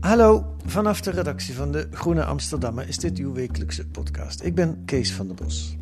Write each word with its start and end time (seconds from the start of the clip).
Hallo, 0.00 0.56
vanaf 0.66 1.00
de 1.00 1.10
redactie 1.10 1.54
van 1.54 1.72
de 1.72 1.88
Groene 1.90 2.24
Amsterdammer 2.24 2.88
is 2.88 2.96
dit 2.96 3.18
uw 3.18 3.32
wekelijkse 3.32 3.86
podcast. 3.86 4.42
Ik 4.42 4.54
ben 4.54 4.82
Kees 4.84 5.12
van 5.12 5.26
der 5.26 5.36
Bos. 5.36 5.76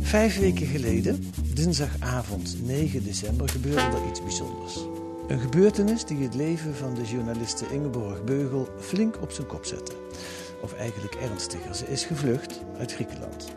Vijf 0.00 0.38
weken 0.38 0.66
geleden, 0.66 1.30
dinsdagavond 1.54 2.56
9 2.66 3.04
december, 3.04 3.48
gebeurde 3.48 3.80
er 3.80 4.08
iets 4.08 4.22
bijzonders. 4.22 4.78
Een 5.28 5.40
gebeurtenis 5.40 6.04
die 6.04 6.22
het 6.22 6.34
leven 6.34 6.74
van 6.74 6.94
de 6.94 7.04
journaliste 7.04 7.64
Ingeborg 7.70 8.24
Beugel 8.24 8.68
flink 8.78 9.22
op 9.22 9.30
zijn 9.30 9.46
kop 9.46 9.64
zette. 9.64 9.92
Of 10.62 10.74
eigenlijk 10.74 11.14
ernstiger, 11.14 11.74
ze 11.74 11.86
is 11.86 12.04
gevlucht 12.04 12.60
uit 12.78 12.92
Griekenland. 12.92 13.52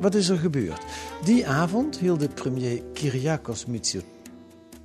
Wat 0.00 0.14
is 0.14 0.28
er 0.28 0.38
gebeurd? 0.38 0.82
Die 1.24 1.46
avond 1.46 1.98
hielden 1.98 2.32
premier 2.32 2.82
Kyriakos 2.92 3.66
Mitsotakis. 3.66 4.14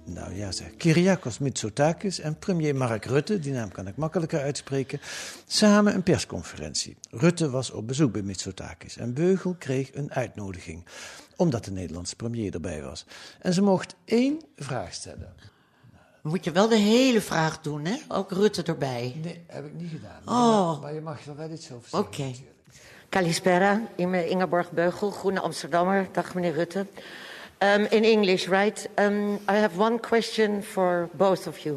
Nou 0.05 0.35
ja, 0.35 0.51
zeg. 0.51 0.75
Kyriakos 0.77 1.37
Mitsotakis 1.37 2.19
en 2.19 2.39
premier 2.39 2.75
Mark 2.75 3.05
Rutte, 3.05 3.39
die 3.39 3.51
naam 3.51 3.71
kan 3.71 3.87
ik 3.87 3.95
makkelijker 3.95 4.41
uitspreken, 4.41 4.99
samen 5.47 5.93
een 5.93 6.03
persconferentie. 6.03 6.97
Rutte 7.09 7.49
was 7.49 7.71
op 7.71 7.87
bezoek 7.87 8.11
bij 8.11 8.21
Mitsotakis 8.21 8.97
en 8.97 9.13
Beugel 9.13 9.55
kreeg 9.59 9.93
een 9.93 10.13
uitnodiging, 10.13 10.85
omdat 11.35 11.65
de 11.65 11.71
Nederlandse 11.71 12.15
premier 12.15 12.53
erbij 12.53 12.81
was. 12.81 13.05
En 13.39 13.53
ze 13.53 13.61
mocht 13.61 13.95
één 14.05 14.41
vraag 14.55 14.93
stellen. 14.93 15.33
Moet 16.21 16.43
je 16.43 16.51
wel 16.51 16.67
de 16.67 16.75
hele 16.75 17.21
vraag 17.21 17.61
doen, 17.61 17.85
hè? 17.85 17.95
Ook 18.07 18.31
Rutte 18.31 18.63
erbij. 18.63 19.15
Nee, 19.23 19.41
heb 19.47 19.65
ik 19.65 19.73
niet 19.73 19.91
gedaan. 19.91 20.21
Oh. 20.25 20.81
Maar 20.81 20.93
je 20.93 21.01
mag 21.01 21.25
er 21.25 21.35
wel 21.35 21.49
iets 21.49 21.71
over 21.71 21.99
Oké. 21.99 22.15
zeggen. 22.15 22.45
Kalispera, 23.09 23.81
Inge- 23.95 24.27
Ingeborg 24.29 24.71
Beugel, 24.71 25.11
Groene 25.11 25.39
Amsterdammer. 25.39 26.07
Dag 26.11 26.33
meneer 26.33 26.53
Rutte. 26.53 26.85
Um, 27.59 27.85
in 27.89 28.03
English, 28.03 28.47
right? 28.47 28.89
Um, 28.99 29.33
I 29.33 29.53
have 29.53 29.79
one 29.81 29.99
question 29.99 30.63
for 30.63 31.09
both 31.13 31.47
of 31.47 31.57
you. 31.57 31.75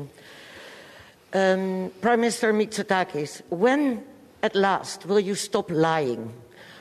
Um, 1.31 1.91
Prime 2.01 2.17
Minister 2.17 2.55
Mitsotakis, 2.55 3.43
when 3.49 4.03
at 4.41 4.55
last 4.55 5.05
will 5.05 5.21
you 5.25 5.35
stop 5.35 5.71
lying? 5.71 6.31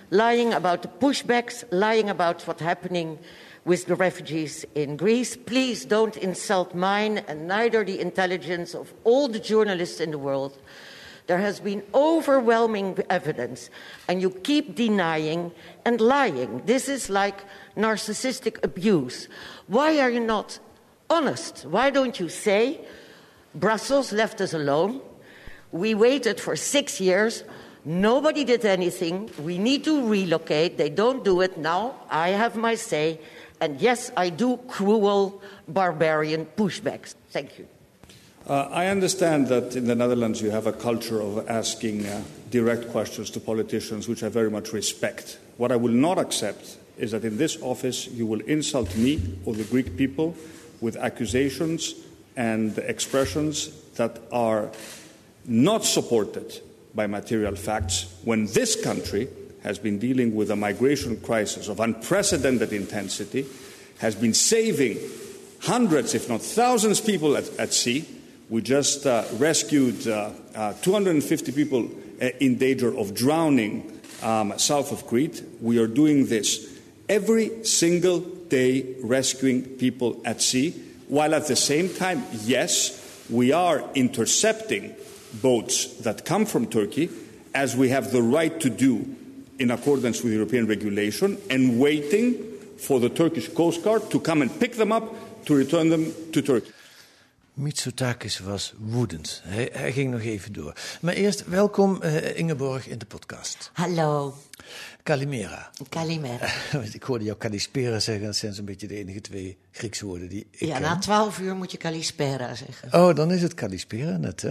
Lying 0.10 0.54
about 0.54 0.82
the 0.82 0.88
pushbacks, 1.00 1.64
lying 1.70 2.10
about 2.10 2.44
what's 2.46 2.62
happening 2.62 3.18
with 3.66 3.86
the 3.86 3.96
refugees 3.96 4.66
in 4.76 4.98
Greece. 4.98 5.36
Please 5.36 5.86
don't 5.86 6.18
insult 6.18 6.76
mine 6.76 7.20
and 7.28 7.48
neither 7.48 7.84
the 7.84 8.00
intelligence 8.00 8.74
of 8.74 8.94
all 9.04 9.28
the 9.28 9.40
journalists 9.40 10.00
in 10.00 10.12
the 10.12 10.18
world. 10.18 10.58
There 11.28 11.38
has 11.38 11.62
been 11.62 11.84
overwhelming 11.94 12.98
evidence, 13.10 13.70
and 14.10 14.22
you 14.22 14.30
keep 14.30 14.76
denying 14.76 15.54
and 15.86 16.02
lying. 16.02 16.64
This 16.66 16.90
is 16.90 17.10
like 17.10 17.46
narcissistic 17.78 18.62
abuse. 18.62 19.30
Why 19.68 20.00
are 20.00 20.10
you 20.10 20.20
not 20.20 20.60
honest? 21.10 21.66
Why 21.66 21.92
don't 21.92 22.20
you 22.20 22.28
say, 22.28 22.82
Brussels 23.56 24.12
left 24.12 24.42
us 24.42 24.54
alone? 24.54 25.00
We 25.72 25.96
waited 25.96 26.42
for 26.42 26.58
six 26.58 27.00
years. 27.00 27.46
Nobody 27.86 28.44
did 28.44 28.66
anything. 28.66 29.30
We 29.40 29.58
need 29.58 29.86
to 29.86 30.06
relocate. 30.06 30.78
They 30.78 30.90
don't 30.90 31.24
do 31.24 31.40
it. 31.40 31.58
Now 31.58 31.96
I 32.10 32.30
have 32.30 32.58
my 32.58 32.76
say. 32.76 33.20
And 33.62 33.80
yes, 33.80 34.12
I 34.18 34.30
do 34.30 34.58
cruel, 34.68 35.42
barbarian 35.68 36.46
pushbacks. 36.58 37.16
Thank 37.32 37.60
you. 37.60 37.68
Uh, 38.46 38.68
I 38.72 38.88
understand 38.88 39.48
that 39.48 39.76
in 39.76 39.86
the 39.86 39.96
Netherlands 39.96 40.42
you 40.42 40.52
have 40.52 40.68
a 40.68 40.74
culture 40.74 41.22
of 41.22 41.50
asking 41.50 42.06
uh, 42.06 42.22
direct 42.52 42.92
questions 42.92 43.30
to 43.32 43.40
politicians, 43.40 44.10
which 44.10 44.22
I 44.22 44.28
very 44.28 44.52
much 44.52 44.74
respect. 44.74 45.40
What 45.56 45.72
I 45.72 45.78
will 45.78 45.94
not 45.94 46.18
accept 46.18 46.78
is 46.98 47.12
that 47.12 47.24
in 47.24 47.38
this 47.38 47.62
office 47.62 48.08
you 48.08 48.26
will 48.26 48.42
insult 48.42 48.96
me 48.98 49.38
or 49.46 49.54
the 49.54 49.64
Greek 49.64 49.96
people 49.96 50.36
with 50.82 50.98
accusations 50.98 51.96
and 52.36 52.78
expressions 52.80 53.70
that 53.96 54.20
are 54.32 54.70
not 55.46 55.86
supported 55.86 56.62
by 56.94 57.08
material 57.08 57.56
facts 57.56 58.14
when 58.24 58.48
this 58.48 58.82
country 58.84 59.28
has 59.64 59.80
been 59.80 59.98
dealing 59.98 60.36
with 60.36 60.52
a 60.52 60.56
migration 60.56 61.18
crisis 61.22 61.68
of 61.68 61.80
unprecedented 61.80 62.74
intensity, 62.74 63.46
has 64.00 64.16
been 64.16 64.34
saving 64.34 64.98
hundreds, 65.62 66.14
if 66.14 66.30
not 66.30 66.42
thousands, 66.42 67.00
people 67.00 67.38
at, 67.38 67.50
at 67.58 67.74
sea. 67.74 68.06
We 68.50 68.62
just 68.62 69.06
uh, 69.06 69.24
rescued 69.34 70.08
uh, 70.08 70.32
uh, 70.54 70.74
250 70.82 71.52
people 71.54 71.90
uh, 72.22 72.30
in 72.40 72.58
danger 72.58 72.96
of 72.96 73.16
drowning 73.16 74.00
um, 74.22 74.54
south 74.58 74.92
of 74.92 75.08
Crete. 75.08 75.42
We 75.62 75.80
are 75.80 75.88
doing 75.88 76.28
this 76.28 76.80
every 77.08 77.64
single 77.64 78.20
day, 78.20 78.96
rescuing 79.02 79.64
people 79.64 80.22
at 80.26 80.42
sea, 80.42 80.72
while 81.08 81.34
at 81.34 81.48
the 81.48 81.56
same 81.56 81.90
time, 81.90 82.24
yes, 82.44 83.00
we 83.30 83.54
are 83.54 83.84
intercepting 83.96 84.94
boats 85.42 85.86
that 86.02 86.26
come 86.26 86.46
from 86.46 86.68
Turkey, 86.68 87.10
as 87.56 87.76
we 87.78 87.90
have 87.90 88.12
the 88.12 88.22
right 88.22 88.60
to 88.60 88.70
do 88.70 89.16
in 89.56 89.72
accordance 89.72 90.22
with 90.24 90.32
European 90.34 90.68
regulation, 90.68 91.38
and 91.50 91.78
waiting 91.80 92.36
for 92.78 93.00
the 93.00 93.12
Turkish 93.12 93.54
Coast 93.54 93.82
Guard 93.84 94.10
to 94.10 94.22
come 94.22 94.42
and 94.42 94.58
pick 94.58 94.74
them 94.76 94.92
up 94.92 95.04
to 95.44 95.56
return 95.56 95.90
them 95.90 96.14
to 96.32 96.42
Turkey. 96.42 96.72
Mitsotakis 97.54 98.40
was 98.40 98.74
woedend. 98.78 99.42
Hij, 99.44 99.70
hij 99.74 99.92
ging 99.92 100.12
nog 100.12 100.22
even 100.22 100.54
door. 100.54 100.74
Maar 101.02 101.14
eerst 101.14 101.46
welkom 101.46 102.02
eh, 102.02 102.38
Ingeborg 102.38 102.88
in 102.88 102.98
de 102.98 103.06
podcast. 103.06 103.70
Hallo, 103.74 104.36
Kalimera. 105.04 105.72
Kalimera. 105.90 106.48
ik 106.94 107.04
hoorde 107.04 107.24
jou 107.26 107.38
Kalispera 107.38 108.00
zeggen. 108.00 108.26
Dat 108.26 108.36
zijn 108.36 108.54
zo'n 108.54 108.66
beetje 108.66 108.88
de 108.88 108.96
enige 108.96 109.22
twee 109.22 109.58
Griekse 109.72 110.06
woorden 110.06 110.30
die 110.30 110.48
ik 110.52 110.60
Ja, 110.60 110.74
ken. 110.74 110.82
na 110.82 110.98
twaalf 111.00 111.40
uur 111.40 111.56
moet 111.56 111.72
je 111.72 111.78
Kalispera 111.78 112.56
zeggen. 112.56 112.94
Oh, 112.94 113.16
dan 113.16 113.32
is 113.32 113.42
het 113.42 113.54
Kalispera 113.54 114.18
net, 114.18 114.42
hè? 114.42 114.50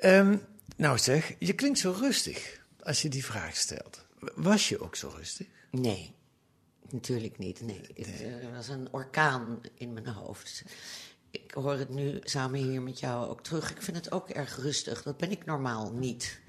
Ehm, 0.00 0.36
nou 0.76 0.98
zeg, 0.98 1.32
je 1.38 1.52
klinkt 1.52 1.78
zo 1.78 1.94
rustig 2.00 2.60
als 2.82 3.02
je 3.02 3.08
die 3.08 3.24
vraag 3.24 3.56
stelt. 3.56 4.03
Was 4.34 4.68
je 4.68 4.80
ook 4.80 4.96
zo 4.96 5.12
rustig? 5.16 5.46
Nee, 5.70 6.14
natuurlijk 6.90 7.38
niet. 7.38 7.60
Nee, 7.60 7.80
het 7.94 8.22
eh, 8.22 8.54
was 8.54 8.68
een 8.68 8.88
orkaan 8.90 9.60
in 9.74 9.92
mijn 9.92 10.06
hoofd. 10.06 10.64
Ik 11.30 11.50
hoor 11.50 11.72
het 11.78 11.88
nu 11.88 12.18
samen 12.22 12.60
hier 12.60 12.82
met 12.82 13.00
jou 13.00 13.28
ook 13.28 13.42
terug. 13.42 13.70
Ik 13.70 13.82
vind 13.82 13.96
het 13.96 14.12
ook 14.12 14.28
erg 14.28 14.56
rustig. 14.56 15.02
Dat 15.02 15.16
ben 15.16 15.30
ik 15.30 15.44
normaal 15.44 15.92
niet. 15.92 16.40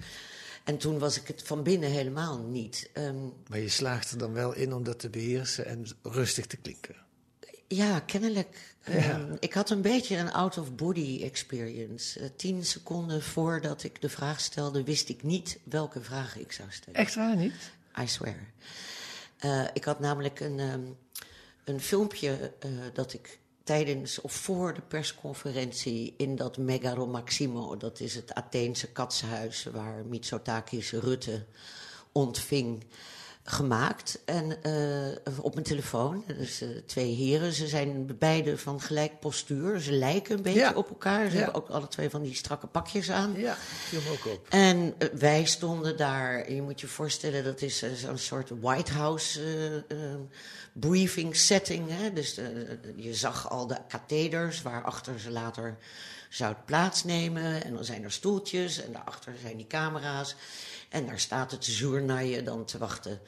En 0.63 0.77
toen 0.77 0.99
was 0.99 1.17
ik 1.19 1.27
het 1.27 1.43
van 1.43 1.63
binnen 1.63 1.89
helemaal 1.89 2.43
niet. 2.43 2.89
Ehm, 2.93 3.15
Maar 3.47 3.59
je 3.59 3.69
slaagt 3.69 4.11
er 4.11 4.17
dan 4.17 4.33
wel 4.33 4.53
in 4.53 4.73
om 4.73 4.83
dat 4.83 4.99
te 4.99 5.09
beheersen 5.09 5.65
en 5.65 5.85
rustig 6.01 6.45
te 6.45 6.57
klinken. 6.57 6.95
ja, 7.67 7.99
kennelijk. 7.99 8.75
Ehm, 8.83 9.35
ik 9.39 9.53
had 9.53 9.69
een 9.69 9.81
beetje 9.81 10.17
een 10.17 10.31
out-of-body 10.31 11.19
experience. 11.23 12.19
Eh, 12.19 12.29
tien 12.35 12.65
seconden 12.65 13.21
voordat 13.23 13.83
ik 13.83 14.01
de 14.01 14.09
vraag 14.09 14.39
stelde, 14.41 14.83
wist 14.83 15.09
ik 15.09 15.23
niet 15.23 15.59
welke 15.63 16.01
vraag 16.01 16.37
ik 16.37 16.51
zou 16.51 16.71
stellen. 16.71 16.99
Echt 16.99 17.15
waar 17.15 17.35
niet? 17.35 17.53
I 18.01 18.07
swear. 18.07 18.53
Eh, 19.37 19.63
ik 19.73 19.83
had 19.83 19.99
namelijk 19.99 20.39
een, 20.39 20.59
ehm, 20.59 20.83
een 21.63 21.79
filmpje 21.79 22.53
eh, 22.59 22.69
dat 22.93 23.13
ik 23.13 23.39
tijdens 23.63 24.21
of 24.21 24.33
voor 24.33 24.73
de 24.73 24.81
persconferentie 24.81 26.13
in 26.17 26.35
dat 26.35 26.57
Megaro 26.57 27.07
Maximo, 27.07 27.77
dat 27.77 27.99
is 27.99 28.15
het 28.15 28.33
Atheense 28.33 28.91
katshuis 28.91 29.63
waar 29.63 30.05
Mitsotakis 30.05 30.91
Rutte 30.91 31.45
ontving, 32.11 32.83
gemaakt 33.47 34.19
en, 34.25 34.63
eh, 34.63 35.39
op 35.41 35.53
mijn 35.53 35.65
telefoon. 35.65 36.23
Dus 36.37 36.61
uh, 36.61 36.69
twee 36.85 37.13
heren, 37.15 37.53
ze 37.53 37.67
zijn 37.67 38.17
beide 38.19 38.57
van 38.57 38.81
gelijk 38.81 39.19
postuur. 39.19 39.79
Ze 39.79 39.91
lijken 39.91 40.35
een 40.35 40.41
beetje 40.41 40.75
op 40.75 40.89
elkaar. 40.89 41.29
Ze 41.29 41.37
Ja. 41.37 41.43
hebben 41.43 41.61
ook 41.61 41.69
alle 41.69 41.87
twee 41.87 42.09
van 42.09 42.21
die 42.21 42.35
strakke 42.35 42.67
pakjes 42.67 43.11
aan. 43.11 43.33
Ja, 43.37 43.55
viel 43.59 44.01
me 44.01 44.09
ook 44.11 44.25
op. 44.33 44.47
En 44.49 44.93
eh, 44.97 45.07
wij 45.13 45.45
stonden 45.45 45.97
daar, 45.97 46.51
je 46.51 46.61
moet 46.61 46.81
je 46.81 46.87
voorstellen, 46.87 47.43
dat 47.43 47.61
is 47.61 47.83
zo'n 47.95 48.17
soort 48.17 48.51
White 48.59 48.91
House 48.93 49.41
eh, 49.41 49.75
eh, 49.75 50.19
briefing 50.73 51.35
setting. 51.35 51.89
Hè? 51.89 52.13
Dus 52.13 52.39
je 52.95 53.13
zag 53.13 53.49
al 53.49 53.67
de 53.67 53.77
katheders 53.87 54.61
waarachter 54.61 55.19
ze 55.19 55.31
later 55.31 55.77
zouden 56.29 56.63
plaatsnemen. 56.65 57.63
En 57.63 57.73
dan 57.73 57.85
zijn 57.85 58.03
er 58.03 58.11
stoeltjes 58.11 58.83
en 58.83 58.91
daarachter 58.91 59.33
zijn 59.41 59.57
die 59.57 59.67
camera's. 59.67 60.35
En 60.89 61.05
daar 61.05 61.19
staat 61.19 61.51
het 61.51 61.65
journaille 61.65 62.43
dan 62.43 62.65
te 62.65 62.77
wachten 62.77 63.19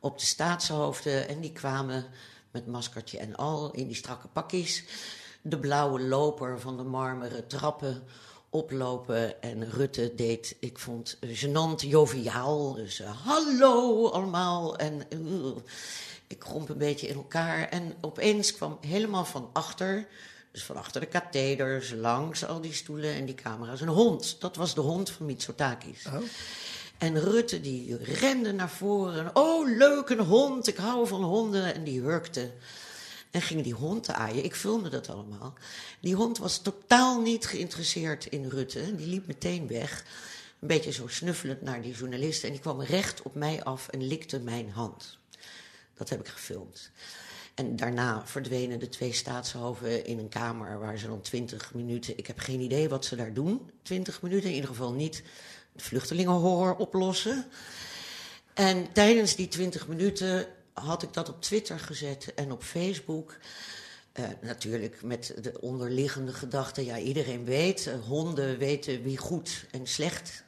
op 0.00 0.18
de 0.18 0.26
staatshoofden. 0.26 1.28
En 1.28 1.40
die 1.40 1.52
kwamen 1.52 2.04
met 2.50 2.66
maskertje 2.66 3.18
en 3.18 3.36
al 3.36 3.70
in 3.70 3.86
die 3.86 3.96
strakke 3.96 4.28
pakjes. 4.28 4.84
De 5.42 5.58
blauwe 5.58 6.00
loper 6.00 6.60
van 6.60 6.76
de 6.76 6.82
marmeren 6.82 7.46
trappen 7.46 8.02
oplopen. 8.50 9.42
En 9.42 9.70
Rutte 9.70 10.12
deed, 10.14 10.56
ik 10.60 10.78
vond, 10.78 11.18
gênant 11.26 11.80
joviaal. 11.80 12.74
Dus 12.74 13.00
eh, 13.00 13.10
hallo 13.24 14.08
allemaal. 14.08 14.76
En 14.76 15.10
eh, 15.10 15.18
ik 16.26 16.38
kromp 16.38 16.68
een 16.68 16.78
beetje 16.78 17.08
in 17.08 17.16
elkaar. 17.16 17.68
En 17.68 17.94
opeens 18.00 18.52
kwam 18.54 18.78
helemaal 18.80 19.24
van 19.24 19.50
achter, 19.52 20.06
dus 20.56 20.64
van 20.64 20.76
achter 20.76 21.00
de 21.00 21.06
katheders, 21.06 21.92
langs 21.92 22.46
al 22.46 22.60
die 22.60 22.72
stoelen 22.72 23.14
en 23.14 23.24
die 23.24 23.34
camera's, 23.34 23.80
een 23.80 23.88
hond. 23.88 24.36
Dat 24.40 24.56
was 24.56 24.74
de 24.74 24.80
hond 24.80 25.10
van 25.10 25.26
Mitsotakis. 25.26 26.04
En 26.98 27.20
Rutte 27.20 27.60
die 27.60 27.96
rende 27.96 28.52
naar 28.52 28.70
voren. 28.70 29.30
Oh, 29.36 29.76
leuk, 29.76 30.08
een 30.08 30.20
hond. 30.20 30.66
Ik 30.66 30.76
hou 30.76 31.06
van 31.06 31.22
honden. 31.22 31.74
En 31.74 31.84
die 31.84 32.00
hurkte. 32.00 32.50
En 33.30 33.42
ging 33.42 33.62
die 33.62 33.72
hond 33.72 34.08
aaien. 34.08 34.44
Ik 34.44 34.54
filmde 34.54 34.88
dat 34.88 35.08
allemaal. 35.08 35.54
Die 36.00 36.14
hond 36.14 36.38
was 36.38 36.58
totaal 36.58 37.20
niet 37.20 37.46
geïnteresseerd 37.46 38.26
in 38.26 38.48
Rutte. 38.48 38.96
Die 38.96 39.06
liep 39.06 39.26
meteen 39.26 39.66
weg. 39.66 40.04
Een 40.60 40.68
beetje 40.68 40.92
zo 40.92 41.06
snuffelend 41.06 41.62
naar 41.62 41.82
die 41.82 41.94
journalisten. 41.94 42.46
En 42.46 42.52
die 42.52 42.62
kwam 42.62 42.82
recht 42.82 43.22
op 43.22 43.34
mij 43.34 43.64
af 43.64 43.88
en 43.88 44.06
likte 44.06 44.38
mijn 44.38 44.70
hand. 44.70 45.18
Dat 45.94 46.08
heb 46.08 46.20
ik 46.20 46.28
gefilmd. 46.28 46.90
En 47.56 47.76
daarna 47.76 48.26
verdwenen 48.26 48.78
de 48.78 48.88
twee 48.88 49.12
staatshoven 49.12 50.04
in 50.04 50.18
een 50.18 50.28
kamer 50.28 50.78
waar 50.78 50.98
ze 50.98 51.06
dan 51.06 51.20
twintig 51.20 51.74
minuten. 51.74 52.18
Ik 52.18 52.26
heb 52.26 52.38
geen 52.38 52.60
idee 52.60 52.88
wat 52.88 53.04
ze 53.04 53.16
daar 53.16 53.32
doen. 53.32 53.70
Twintig 53.82 54.22
minuten, 54.22 54.48
in 54.48 54.54
ieder 54.54 54.70
geval 54.70 54.92
niet 54.92 55.22
de 55.72 55.82
vluchtelingenhorror 55.82 56.76
oplossen. 56.76 57.44
En 58.54 58.92
tijdens 58.92 59.36
die 59.36 59.48
twintig 59.48 59.88
minuten 59.88 60.46
had 60.72 61.02
ik 61.02 61.12
dat 61.12 61.28
op 61.28 61.42
Twitter 61.42 61.78
gezet 61.78 62.34
en 62.34 62.52
op 62.52 62.62
Facebook. 62.62 63.38
Eh, 64.12 64.24
natuurlijk 64.40 65.02
met 65.02 65.34
de 65.42 65.60
onderliggende 65.60 66.32
gedachte, 66.32 66.84
ja, 66.84 66.98
iedereen 66.98 67.44
weet, 67.44 67.86
eh, 67.86 67.94
honden 68.06 68.58
weten 68.58 69.02
wie 69.02 69.16
goed 69.16 69.64
en 69.70 69.86
slecht 69.86 70.44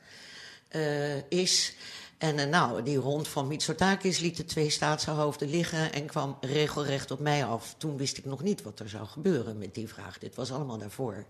eh, 0.69 1.31
is. 1.31 1.75
En 2.19 2.38
eh, 2.38 2.47
nou, 2.47 2.82
die 2.82 2.99
hond 2.99 3.29
van 3.29 3.47
Mitsotakis 3.47 4.19
liet 4.19 4.37
de 4.37 4.44
twee 4.44 4.70
staatshoofden 4.70 5.50
liggen 5.50 5.93
en 5.93 6.06
kwam 6.06 6.37
regelrecht 6.41 7.11
op 7.11 7.19
mij 7.19 7.44
af. 7.44 7.75
Toen 7.79 7.97
wist 7.97 8.19
ik 8.19 8.25
nog 8.25 8.43
niet 8.43 8.62
wat 8.62 8.81
er 8.81 8.88
zou 8.88 9.06
gebeuren 9.06 9.59
met 9.59 9.75
die 9.75 9.88
vraag. 9.88 10.19
Dit 10.19 10.35
was 10.35 10.53
allemaal 10.53 10.79
daarvoor. 10.79 11.25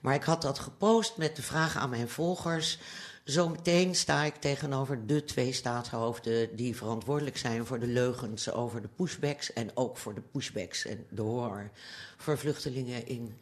Maar 0.00 0.14
ik 0.14 0.22
had 0.22 0.42
dat 0.42 0.58
gepost 0.58 1.16
met 1.16 1.36
de 1.36 1.42
vraag 1.42 1.76
aan 1.76 1.90
mijn 1.90 2.08
volgers. 2.08 2.78
Zometeen 3.24 3.94
sta 3.94 4.22
ik 4.22 4.34
tegenover 4.34 5.06
de 5.06 5.24
twee 5.24 5.52
staatshoofden 5.52 6.56
die 6.56 6.76
verantwoordelijk 6.76 7.36
zijn 7.36 7.66
voor 7.66 7.78
de 7.78 7.86
leugens 7.86 8.52
over 8.52 8.82
de 8.82 8.88
pushbacks 8.88 9.52
en 9.52 9.70
ook 9.74 9.96
voor 9.96 10.14
de 10.14 10.22
pushbacks 10.32 10.86
en 10.86 11.06
de 11.10 11.22
horror 11.22 11.70
voor 12.16 12.38
vluchtelingen 12.38 13.06
in 13.06 13.38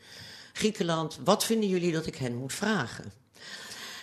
Griekenland. 0.52 1.18
Wat 1.24 1.44
vinden 1.44 1.68
jullie 1.68 1.92
dat 1.92 2.06
ik 2.06 2.16
hen 2.16 2.34
moet 2.34 2.52
vragen? 2.52 3.12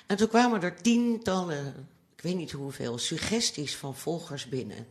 En 0.07 0.18
toen 0.18 0.28
kwamen 0.28 0.62
er 0.62 0.81
tientallen, 0.81 1.88
weet 2.25 2.36
niet 2.36 2.51
hoeveel, 2.51 2.98
suggesties 2.98 3.75
van 3.75 3.95
volgers 3.95 4.50
binnen. 4.50 4.88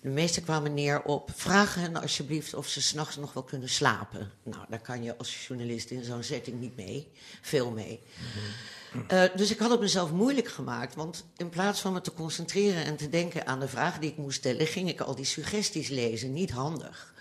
De 0.00 0.08
meeste 0.08 0.40
kwamen 0.40 0.74
neer 0.74 1.02
op 1.02 1.30
vraag 1.34 1.74
hen 1.74 1.96
alsjeblieft 1.96 2.54
of 2.54 2.68
ze 2.68 2.82
s'nachts 2.82 3.16
nog 3.16 3.32
wel 3.32 3.42
kunnen 3.42 3.68
slapen. 3.68 4.30
Nou, 4.42 4.64
daar 4.68 4.80
kan 4.80 5.02
je 5.02 5.16
als 5.16 5.46
journalist 5.46 5.90
in 5.90 6.04
zo'n 6.04 6.22
setting 6.22 6.60
niet 6.60 6.76
mee, 6.76 7.08
veel 7.40 7.70
mee. 7.70 8.00
Uh, 9.12 9.22
dus 9.36 9.50
ik 9.50 9.58
had 9.58 9.70
het 9.70 9.80
mezelf 9.80 10.10
moeilijk 10.10 10.48
gemaakt, 10.48 10.94
want 10.94 11.24
in 11.36 11.48
plaats 11.48 11.80
van 11.80 11.92
me 11.92 12.00
te 12.00 12.12
concentreren 12.12 12.84
en 12.84 12.96
te 12.96 13.08
denken 13.08 13.46
aan 13.46 13.60
de 13.60 13.68
vraag 13.68 13.98
die 13.98 14.10
ik 14.10 14.16
moest 14.16 14.38
stellen, 14.38 14.66
ging 14.66 14.88
ik 14.88 15.00
al 15.00 15.14
die 15.14 15.24
suggesties 15.24 15.88
lezen. 15.88 16.32
Niet 16.32 16.50
handig. 16.50 17.14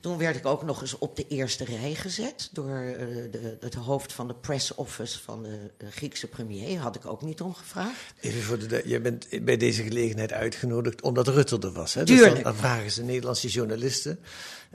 Toen 0.00 0.18
werd 0.18 0.36
ik 0.36 0.46
ook 0.46 0.62
nog 0.62 0.80
eens 0.80 0.98
op 0.98 1.16
de 1.16 1.26
eerste 1.28 1.64
rij 1.64 1.94
gezet 1.94 2.48
door 2.52 2.82
uh, 2.82 2.96
de, 3.30 3.56
het 3.60 3.74
hoofd 3.74 4.12
van 4.12 4.28
de 4.28 4.34
press 4.34 4.74
office 4.74 5.18
van 5.18 5.42
de, 5.42 5.70
de, 5.76 5.90
Griekse 5.90 6.26
premier. 6.26 6.78
Had 6.78 6.96
ik 6.96 7.06
ook 7.06 7.22
niet 7.22 7.40
om 7.40 7.54
gevraagd. 7.54 8.14
Even 8.20 8.42
voor 8.42 8.68
de, 8.68 8.82
je 8.84 9.00
bent 9.00 9.44
bij 9.44 9.56
deze 9.56 9.82
gelegenheid 9.82 10.32
uitgenodigd 10.32 11.02
omdat 11.02 11.28
Rutte 11.28 11.58
er 11.58 11.72
was. 11.72 11.94
Hè? 11.94 12.04
Tuurlijk. 12.04 12.34
Dus 12.34 12.42
dan, 12.42 12.54
vragen 12.54 12.90
ze 12.90 13.02
Nederlandse 13.02 13.48
journalisten. 13.48 14.18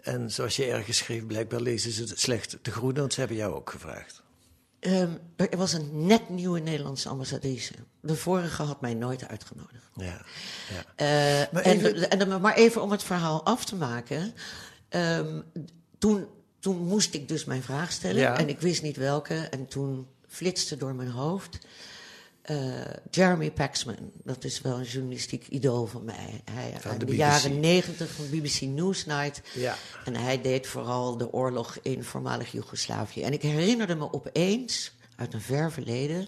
En 0.02 0.32
zoals 0.32 0.56
je 0.56 0.66
ergens 0.66 0.98
schreef, 0.98 1.26
blijkbaar 1.26 1.62
lezen 1.62 1.92
ze 1.92 2.02
het 2.02 2.20
slecht 2.20 2.58
te 2.62 2.72
groeten, 2.72 3.00
want 3.00 3.14
ze 3.14 3.20
hebben 3.20 3.38
jou 3.38 3.54
ook 3.54 3.70
gevraagd. 3.70 4.24
Um, 4.80 5.20
er 5.36 5.58
was 5.58 5.74
een 5.74 6.06
net 6.06 6.30
nieuwe 6.30 6.60
Nederlandse 6.60 7.10
ambassadrice. 7.10 7.74
De 8.02 8.16
vorige 8.16 8.64
had 8.64 8.82
mij 8.82 8.94
nooit 8.94 9.28
uitgenodigd. 9.28 9.84
Ja. 9.96 10.22
ja. 10.70 11.42
Uh, 11.42 11.54
maar, 11.54 11.64
even... 11.64 12.10
En, 12.10 12.32
en, 12.32 12.42
maar 12.42 12.56
even 12.56 12.82
om 12.82 12.92
het 12.92 13.04
verhaal 13.04 13.46
af 13.46 13.66
te 13.66 13.76
maken. 13.76 14.34
Um, 14.96 15.44
toen, 15.98 16.26
toen 16.60 16.78
moest 16.78 17.14
ik 17.14 17.28
dus 17.28 17.46
mijn 17.46 17.64
vraag 17.64 17.92
stellen. 17.92 18.22
Ja. 18.22 18.38
En 18.38 18.50
ik 18.50 18.60
wist 18.60 18.82
niet 18.82 18.98
welke. 18.98 19.36
En 19.36 19.68
toen 19.68 20.08
flitste 20.28 20.78
door 20.78 20.96
mijn 20.96 21.10
hoofd. 21.10 21.58
Uh, 22.52 22.82
Jeremy 23.12 23.52
Paxman, 23.52 24.12
dat 24.24 24.44
is 24.44 24.62
wel 24.62 24.78
een 24.78 24.84
journalistiek 24.84 25.48
idool 25.48 25.86
van 25.86 26.04
mij. 26.04 26.42
Hij, 26.52 26.74
van 26.80 26.92
uit 26.92 27.08
de, 27.08 27.16
jaren 27.16 27.60
negentig 27.60 28.12
van 28.12 28.30
BBC 28.30 28.62
Newsnight. 28.62 29.42
Ja. 29.54 29.76
En 30.06 30.16
hij 30.16 30.42
deed 30.42 30.68
vooral 30.68 31.18
de 31.18 31.34
oorlog 31.34 31.78
in 31.82 32.04
voormalig 32.04 32.52
Joegoslavië. 32.52 33.22
En 33.22 33.34
ik 33.34 33.42
herinnerde 33.42 33.96
me 33.96 34.14
opeens, 34.14 34.92
uit 35.16 35.34
een 35.34 35.42
ver 35.42 35.72
verleden, 35.72 36.28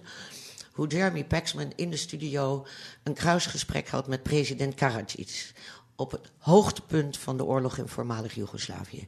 hoe 0.72 0.88
Jeremy 0.88 1.26
Paxman 1.26 1.72
in 1.76 1.90
de 1.90 1.98
studio 1.98 2.66
een 3.04 3.14
kruisgesprek 3.14 3.88
had 3.88 4.08
met 4.08 4.24
president 4.24 4.76
Karadzic. 4.76 5.52
Op 6.00 6.12
het 6.12 6.32
hoogtepunt 6.38 7.18
van 7.18 7.38
de 7.38 7.44
oorlog 7.44 7.78
in 7.78 7.88
voormalig 7.88 8.36
Joegoslavië. 8.36 9.08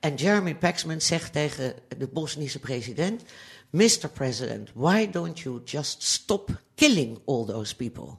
En 0.00 0.14
Jeremy 0.14 0.56
Paxman 0.56 1.00
zegt 1.00 1.32
tegen 1.32 1.74
de 1.98 2.06
Bosnische 2.06 2.58
president: 2.58 3.22
Mr. 3.70 4.08
President, 4.12 4.70
why 4.74 5.10
don't 5.10 5.40
you 5.40 5.60
just 5.64 6.02
stop 6.02 6.62
killing 6.74 7.18
all 7.26 7.44
those 7.44 7.76
people? 7.76 8.16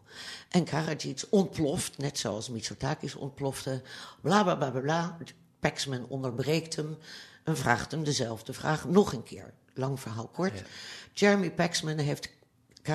En 0.49 0.63
Karadzic 0.63 1.23
ontploft, 1.29 1.97
net 1.97 2.17
zoals 2.17 2.49
Mitsotakis 2.49 3.15
ontplofte. 3.15 3.81
Bla 4.21 4.43
bla 4.43 4.55
bla 4.55 4.69
bla. 4.69 5.17
Paxman 5.59 6.07
onderbreekt 6.07 6.75
hem 6.75 6.97
en 7.43 7.57
vraagt 7.57 7.91
hem 7.91 8.03
dezelfde 8.03 8.53
vraag 8.53 8.87
nog 8.87 9.13
een 9.13 9.23
keer. 9.23 9.53
Lang 9.73 9.99
verhaal 9.99 10.27
kort. 10.27 10.57
Ja. 10.57 10.65
Jeremy 11.13 11.51
Paxman 11.51 11.97
heeft 11.97 12.29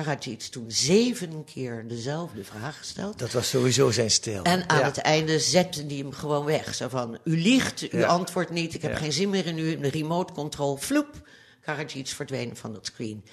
Karadzic 0.03 0.41
toen 0.41 0.71
zeven 0.71 1.43
keer 1.43 1.87
dezelfde 1.87 2.43
vraag 2.43 2.77
gesteld. 2.77 3.19
Dat 3.19 3.31
was 3.31 3.49
sowieso 3.49 3.91
zijn 3.91 4.11
stijl. 4.11 4.43
En 4.43 4.69
aan 4.69 4.79
ja. 4.79 4.85
het 4.85 4.97
einde 4.97 5.39
zette 5.39 5.83
hij 5.85 5.95
hem 5.95 6.11
gewoon 6.11 6.45
weg. 6.45 6.75
Zo 6.75 6.87
van, 6.87 7.17
u 7.23 7.41
liegt, 7.41 7.93
u 7.93 7.97
Ja. 7.97 8.07
antwoordt 8.07 8.51
niet, 8.51 8.73
ik 8.73 8.81
heb 8.81 8.91
Ja. 8.91 8.97
geen 8.97 9.13
zin 9.13 9.29
meer 9.29 9.45
in 9.45 9.57
u. 9.57 9.79
De 9.79 9.89
remote 9.89 10.33
control, 10.33 10.75
vloep, 10.75 11.29
Karadzic 11.61 12.07
verdween 12.07 12.55
van 12.55 12.73
dat 12.73 12.85
screen. 12.85 13.23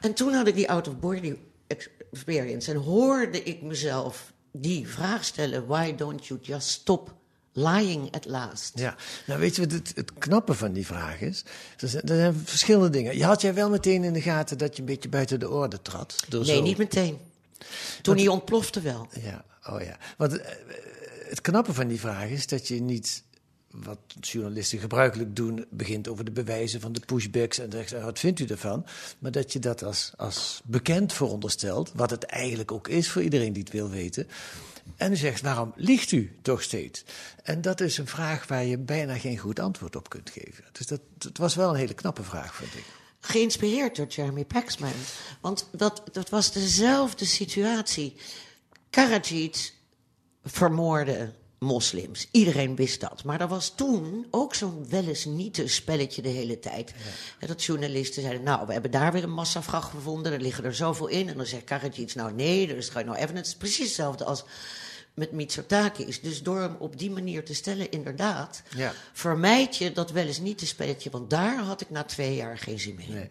En 0.00 0.14
toen 0.14 0.32
had 0.32 0.46
ik 0.46 0.54
die 0.54 0.70
out-of-body 0.70 1.36
experience 1.66 2.70
en 2.70 2.76
hoorde 2.76 3.42
ik 3.42 3.62
mezelf 3.62 4.32
die 4.52 4.88
vraag 4.88 5.24
stellen... 5.24 5.66
Why 5.66 5.94
don't 5.94 6.26
you 6.26 6.40
just 6.42 6.68
stop 6.68 7.14
lying 7.58 8.14
at 8.14 8.26
last? 8.26 8.72
Ja, 8.78 8.96
nou 9.26 9.40
weet 9.40 9.56
je 9.56 9.62
wat 9.62 9.72
het, 9.72 9.92
het 9.94 10.12
knappe 10.18 10.54
van 10.54 10.72
die 10.72 10.86
vraag 10.86 11.20
is? 11.20 11.44
Er 11.78 11.88
zijn, 11.88 12.02
er 12.02 12.16
zijn 12.16 12.42
verschillende 12.44 12.90
dingen. 12.90 13.16
Je 13.16 13.24
had 13.24 13.40
jij 13.40 13.54
wel 13.54 13.70
meteen 13.70 14.04
in 14.04 14.12
de 14.12 14.20
gaten 14.22 14.58
dat 14.58 14.74
je 14.74 14.80
een 14.80 14.86
beetje 14.88 15.08
buiten 15.08 15.40
de 15.40 15.50
orde 15.50 15.82
trad? 15.82 16.24
Door 16.28 16.44
Nee, 16.44 16.56
zo- 16.56 16.62
niet 16.62 16.78
meteen. 16.78 17.18
Toen 18.02 18.16
hij 18.16 18.28
ontplofte 18.28 18.80
wel. 18.80 19.08
Ja, 19.20 19.44
oh 19.74 19.80
ja. 19.80 19.96
Want 20.16 20.38
eh, 20.40 20.54
het 21.28 21.40
knappe 21.40 21.72
van 21.74 21.88
die 21.88 22.00
vraag 22.00 22.28
is 22.28 22.46
dat 22.46 22.68
je 22.68 22.80
niet, 22.80 23.22
wat 23.70 23.98
journalisten 24.20 24.78
gebruikelijk 24.78 25.36
doen, 25.36 25.66
begint 25.70 26.08
over 26.08 26.24
de 26.24 26.30
bewijzen 26.30 26.80
van 26.80 26.92
de 26.92 27.00
pushbacks 27.06 27.58
en 27.58 27.70
zegt, 27.72 27.94
"Ah, 27.94 28.04
wat 28.04 28.18
vindt 28.18 28.40
u 28.40 28.44
ervan? 28.44 28.86
Maar 29.18 29.30
dat 29.30 29.52
je 29.52 29.58
dat 29.58 29.82
als, 29.84 30.12
als 30.16 30.60
bekend 30.64 31.12
veronderstelt, 31.12 31.92
wat 31.94 32.10
het 32.10 32.24
eigenlijk 32.24 32.72
ook 32.72 32.88
is 32.88 33.10
voor 33.10 33.22
iedereen 33.22 33.52
die 33.52 33.62
het 33.62 33.72
wil 33.72 33.88
weten. 33.90 34.28
En 34.96 35.12
u 35.12 35.16
zegt, 35.16 35.42
waarom 35.42 35.72
liegt 35.76 36.12
u 36.12 36.36
toch 36.42 36.62
steeds? 36.62 37.04
En 37.42 37.60
dat 37.60 37.80
is 37.80 37.98
een 37.98 38.06
vraag 38.06 38.46
waar 38.46 38.64
je 38.64 38.78
bijna 38.78 39.18
geen 39.18 39.38
goed 39.38 39.58
antwoord 39.58 39.96
op 39.96 40.08
kunt 40.08 40.30
geven. 40.30 40.64
Dus 40.72 40.86
dat, 40.86 41.00
was 41.36 41.54
wel 41.54 41.70
een 41.70 41.76
hele 41.76 41.94
knappe 41.94 42.22
vraag, 42.22 42.54
vind 42.54 42.74
ik. 42.74 42.84
geïnspireerd 43.20 43.96
door 43.96 44.06
Jeremy 44.06 44.44
Paxman. 44.44 44.92
Want 45.40 45.68
dat, 45.72 46.02
dat 46.12 46.28
was 46.28 46.52
dezelfde 46.52 47.24
situatie. 47.24 48.16
Karadzic 48.90 49.72
vermoorde 50.44 51.32
moslims. 51.58 52.28
Iedereen 52.30 52.76
wist 52.76 53.00
dat. 53.00 53.24
Maar 53.24 53.40
er 53.40 53.48
was 53.48 53.74
toen 53.74 54.26
ook 54.30 54.54
zo'n 54.54 54.86
wel 54.88 55.04
eens 55.04 55.24
niet 55.24 55.58
een 55.58 55.68
spelletje 55.70 56.22
de 56.22 56.28
hele 56.28 56.58
tijd. 56.58 56.94
Ja. 57.40 57.46
Dat 57.46 57.64
journalisten 57.64 58.22
zeiden, 58.22 58.42
nou, 58.42 58.66
we 58.66 58.72
hebben 58.72 58.90
daar 58.90 59.12
weer 59.12 59.22
een 59.22 59.30
massavracht 59.32 59.90
gevonden. 59.90 60.32
Er 60.32 60.40
liggen 60.40 60.64
er 60.64 60.74
zoveel 60.74 61.06
in. 61.06 61.28
En 61.28 61.36
dan 61.36 61.46
zegt 61.46 61.64
Karadzic, 61.64 62.14
nou 62.14 62.32
nee, 62.32 62.68
er 62.68 62.76
is 62.76 62.88
gewoon 62.88 63.06
no 63.06 63.14
evidence. 63.14 63.56
Precies 63.56 63.86
hetzelfde 63.86 64.24
als 64.24 64.44
met 65.14 65.32
Mitsotakis. 65.32 66.20
Dus 66.20 66.42
door 66.42 66.60
hem 66.60 66.76
op 66.78 66.98
die 66.98 67.10
manier 67.10 67.44
te 67.44 67.54
stellen, 67.54 67.90
inderdaad, 67.90 68.62
Ja. 68.76 68.92
vermijd 69.12 69.76
je 69.76 69.92
dat 69.92 70.10
wel 70.10 70.26
eens 70.26 70.38
niet 70.40 70.60
een 70.60 70.66
spelletje. 70.66 71.10
Want 71.10 71.30
daar 71.30 71.58
had 71.58 71.80
ik 71.80 71.90
na 71.90 72.04
twee 72.04 72.34
jaar 72.34 72.58
geen 72.58 72.78
zin 72.78 72.94
meer 72.94 73.08
in. 73.08 73.14
Nee. 73.14 73.28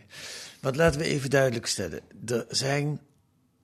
Want 0.61 0.75
laten 0.75 0.99
we 0.99 1.05
even 1.05 1.29
duidelijk 1.29 1.65
stellen. 1.65 2.01
Er 2.25 2.45
zijn 2.49 2.99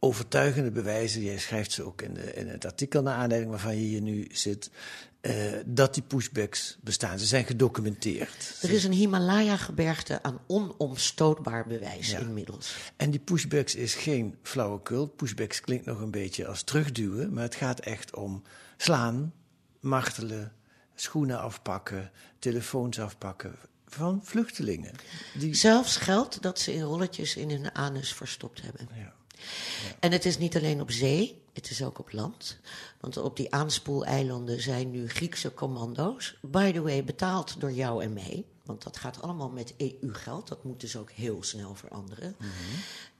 overtuigende 0.04 0.72
bewijzen, 0.72 1.22
jij 1.22 1.38
schrijft 1.40 1.72
ze 1.72 1.84
ook 1.84 2.02
in, 2.02 2.14
de, 2.14 2.34
in 2.34 2.48
het 2.48 2.66
artikel 2.66 3.02
naar 3.02 3.16
aanleiding 3.16 3.52
waarvan 3.52 3.76
je 3.76 3.82
hier 3.86 4.02
nu 4.02 4.28
zit, 4.32 4.70
eh, 5.22 5.34
dat 5.66 5.94
die 5.94 6.04
pushbacks 6.04 6.78
bestaan. 6.82 7.20
Ze 7.20 7.26
zijn 7.26 7.46
gedocumenteerd. 7.46 8.58
Er 8.62 8.70
is 8.72 8.84
een 8.84 8.92
Himalaya-gebergte 8.92 10.24
aan 10.24 10.40
onomstootbaar 10.48 11.68
bewijs 11.68 12.10
Ja. 12.12 12.20
inmiddels. 12.20 12.76
En 12.98 13.12
die 13.12 13.20
pushbacks 13.20 13.76
is 13.76 13.96
geen 13.96 14.38
flauwekul. 14.42 15.08
Pushbacks 15.08 15.62
klinkt 15.62 15.86
nog 15.86 16.00
een 16.00 16.12
beetje 16.12 16.48
als 16.48 16.64
terugduwen, 16.64 17.34
maar 17.34 17.44
het 17.44 17.56
gaat 17.56 17.80
echt 17.80 18.16
om 18.16 18.44
slaan, 18.78 19.34
martelen, 19.80 20.52
schoenen 20.96 21.40
afpakken, 21.40 22.12
telefoons 22.40 23.00
afpakken 23.00 23.56
van 23.88 24.22
vluchtelingen. 24.24 24.92
Die, 25.38 25.54
Zelfs 25.54 25.96
geld 25.98 26.42
dat 26.42 26.60
ze 26.60 26.74
in 26.74 26.82
rolletjes 26.82 27.36
in 27.36 27.50
hun 27.50 27.76
anus 27.76 28.14
verstopt 28.14 28.62
hebben. 28.62 28.88
ja. 28.96 29.14
En 30.00 30.12
het 30.12 30.26
is 30.26 30.38
niet 30.38 30.56
alleen 30.58 30.82
op 30.82 30.92
zee, 30.92 31.42
het 31.54 31.70
is 31.70 31.84
ook 31.84 32.00
op 32.00 32.12
land. 32.12 32.58
Want 33.00 33.18
op 33.18 33.38
die 33.38 33.54
aanspoeleilanden 33.54 34.62
zijn 34.62 34.92
nu 34.92 35.10
Griekse 35.10 35.54
commando's. 35.54 36.38
By 36.42 36.72
the 36.72 36.82
way, 36.82 37.04
betaald 37.04 37.60
door 37.60 37.72
jou 37.72 38.04
en 38.04 38.14
mij. 38.14 38.46
Want 38.66 38.84
dat 38.84 38.98
gaat 38.98 39.22
allemaal 39.22 39.50
met 39.50 39.74
EU-geld. 39.78 40.48
Dat 40.48 40.64
moet 40.64 40.80
dus 40.80 40.96
ook 40.98 41.12
heel 41.12 41.44
snel 41.44 41.76
veranderen. 41.76 42.36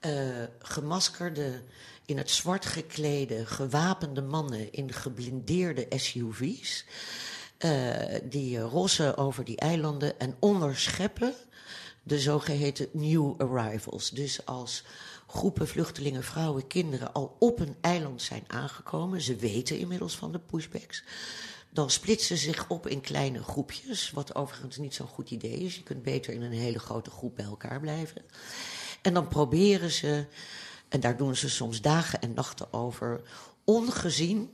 Eh, 0.00 0.12
gemaskerde, 0.58 1.62
in 2.06 2.18
het 2.18 2.30
zwart 2.30 2.66
geklede, 2.66 3.46
gewapende 3.46 4.22
mannen 4.22 4.72
in 4.72 4.92
geblindeerde 4.92 5.86
SUV's. 5.90 6.84
eh, 7.58 8.20
die 8.24 8.58
rossen 8.58 9.16
over 9.16 9.44
die 9.44 9.56
eilanden 9.56 10.18
en 10.20 10.36
onderscheppen 10.38 11.34
de 12.02 12.18
zogeheten 12.18 12.88
new 12.92 13.40
arrivals. 13.40 14.10
Dus 14.10 14.46
als 14.46 14.84
groepen 15.34 15.68
vluchtelingen, 15.68 16.22
vrouwen, 16.22 16.66
kinderen 16.66 17.12
al 17.12 17.36
op 17.38 17.60
een 17.60 17.76
eiland 17.80 18.22
zijn 18.22 18.44
aangekomen, 18.46 19.20
ze 19.20 19.36
weten 19.36 19.78
inmiddels 19.78 20.16
van 20.16 20.32
de 20.32 20.38
pushbacks, 20.38 21.04
dan 21.70 21.90
splitsen 21.90 22.36
ze 22.36 22.44
zich 22.44 22.68
op 22.68 22.86
in 22.86 23.00
kleine 23.00 23.42
groepjes, 23.42 24.10
wat 24.10 24.34
overigens 24.34 24.76
niet 24.76 24.94
zo'n 24.94 25.06
goed 25.06 25.30
idee 25.30 25.58
is. 25.58 25.76
Je 25.76 25.82
kunt 25.82 26.02
beter 26.02 26.32
in 26.32 26.42
een 26.42 26.52
hele 26.52 26.78
grote 26.78 27.10
groep 27.10 27.36
bij 27.36 27.44
elkaar 27.44 27.80
blijven. 27.80 28.22
En 29.02 29.14
dan 29.14 29.28
proberen 29.28 29.90
ze, 29.90 30.26
en 30.88 31.00
daar 31.00 31.16
doen 31.16 31.36
ze 31.36 31.48
soms 31.48 31.80
dagen 31.80 32.20
en 32.20 32.34
nachten 32.34 32.72
over, 32.72 33.20
ongezien 33.64 34.50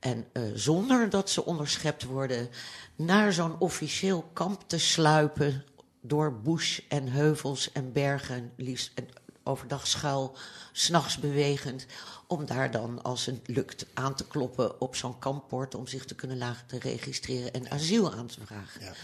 en 0.00 0.26
eh, 0.32 0.42
zonder 0.54 1.10
dat 1.10 1.30
ze 1.30 1.44
onderschept 1.44 2.04
worden, 2.04 2.48
naar 2.96 3.32
zo'n 3.32 3.58
officieel 3.58 4.22
kamp 4.32 4.62
te 4.66 4.78
sluipen 4.78 5.64
door 6.00 6.40
bush 6.40 6.80
en 6.88 7.08
heuvels 7.08 7.72
en 7.72 7.92
bergen, 7.92 8.52
liefst 8.56 8.90
en 8.94 9.08
overdag 9.44 9.86
schuil, 9.86 10.36
s'nachts 10.72 11.18
bewegend, 11.18 11.86
om 12.26 12.46
daar 12.46 12.70
dan, 12.70 13.02
als 13.02 13.26
het 13.26 13.40
lukt, 13.46 13.86
aan 13.94 14.14
te 14.14 14.26
kloppen 14.26 14.80
op 14.80 14.96
zo'n 14.96 15.18
kamppoort 15.18 15.74
om 15.74 15.86
zich 15.86 16.04
te 16.04 16.14
kunnen 16.14 16.38
laten 16.38 16.78
registreren 16.78 17.52
en 17.52 17.70
asiel 17.70 18.12
aan 18.12 18.26
te 18.26 18.46
vragen. 18.46 18.94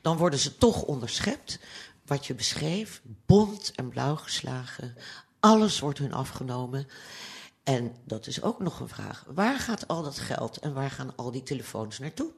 Dan 0.00 0.16
worden 0.16 0.38
ze 0.38 0.58
toch 0.58 0.82
onderschept, 0.82 1.58
wat 2.06 2.26
je 2.26 2.34
beschreef, 2.34 3.02
bont 3.26 3.72
en 3.74 3.88
blauw 3.88 4.16
geslagen, 4.16 4.96
alles 5.40 5.80
wordt 5.80 5.98
hun 5.98 6.12
afgenomen. 6.12 6.88
En 7.64 7.96
dat 8.04 8.26
is 8.26 8.42
ook 8.42 8.60
nog 8.60 8.80
een 8.80 8.88
vraag. 8.88 9.24
Waar 9.28 9.58
gaat 9.58 9.88
al 9.88 10.02
dat 10.02 10.18
geld 10.18 10.58
en 10.58 10.74
waar 10.74 10.90
gaan 10.90 11.16
al 11.16 11.30
die 11.30 11.42
telefoons 11.42 11.98
naartoe? 11.98 12.32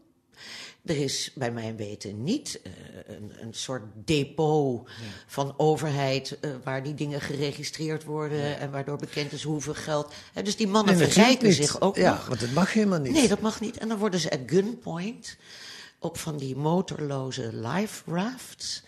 Er 0.85 0.97
is 0.97 1.31
bij 1.35 1.53
mijn 1.53 1.77
weten 1.77 2.25
niet 2.25 2.61
eh, 2.63 2.73
een, 3.07 3.33
een 3.41 3.55
soort 3.55 3.83
depot 3.95 4.89
van 5.27 5.55
overheid 5.57 6.39
eh, 6.41 6.51
waar 6.65 6.83
die 6.83 6.95
dingen 6.95 7.21
geregistreerd 7.21 8.05
worden 8.05 8.59
en 8.59 8.71
waardoor 8.71 8.99
bekend 8.99 9.33
is 9.33 9.43
hoeveel 9.43 9.75
geld. 9.75 10.15
Hè, 10.33 10.43
dus 10.43 10.57
die 10.57 10.69
mannen 10.69 10.97
Nee, 10.97 11.07
verrijken 11.07 11.53
zich 11.53 11.81
ook 11.81 11.97
ja, 11.97 12.11
nog. 12.15 12.27
want 12.27 12.41
het 12.41 12.55
mag 12.55 12.73
helemaal 12.73 13.01
niet. 13.01 13.13
Nee, 13.13 13.29
dat 13.29 13.41
mag 13.41 13.61
niet. 13.61 13.79
En 13.79 13.89
dan 13.89 13.99
worden 13.99 14.21
ze 14.21 14.31
at 14.31 14.41
gunpoint 14.47 15.37
op 15.99 16.19
van 16.19 16.37
die 16.37 16.57
motorloze 16.57 17.51
life 17.53 18.03
rafts. 18.11 18.83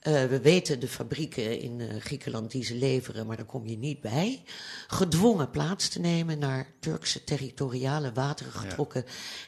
Eh, 0.00 0.24
we 0.24 0.40
weten 0.40 0.80
de 0.80 0.88
fabrieken 0.88 1.60
in 1.60 1.80
eh, 1.80 2.00
Griekenland 2.00 2.50
die 2.50 2.64
ze 2.64 2.74
leveren, 2.74 3.26
maar 3.26 3.36
daar 3.36 3.46
kom 3.46 3.66
je 3.66 3.76
niet 3.76 4.00
bij. 4.00 4.42
Gedwongen 4.86 5.50
plaats 5.50 5.88
te 5.88 6.00
nemen 6.00 6.38
naar 6.38 6.66
Turkse 6.78 7.24
territoriale 7.24 8.12
wateren 8.12 8.52
getrokken 8.52 9.04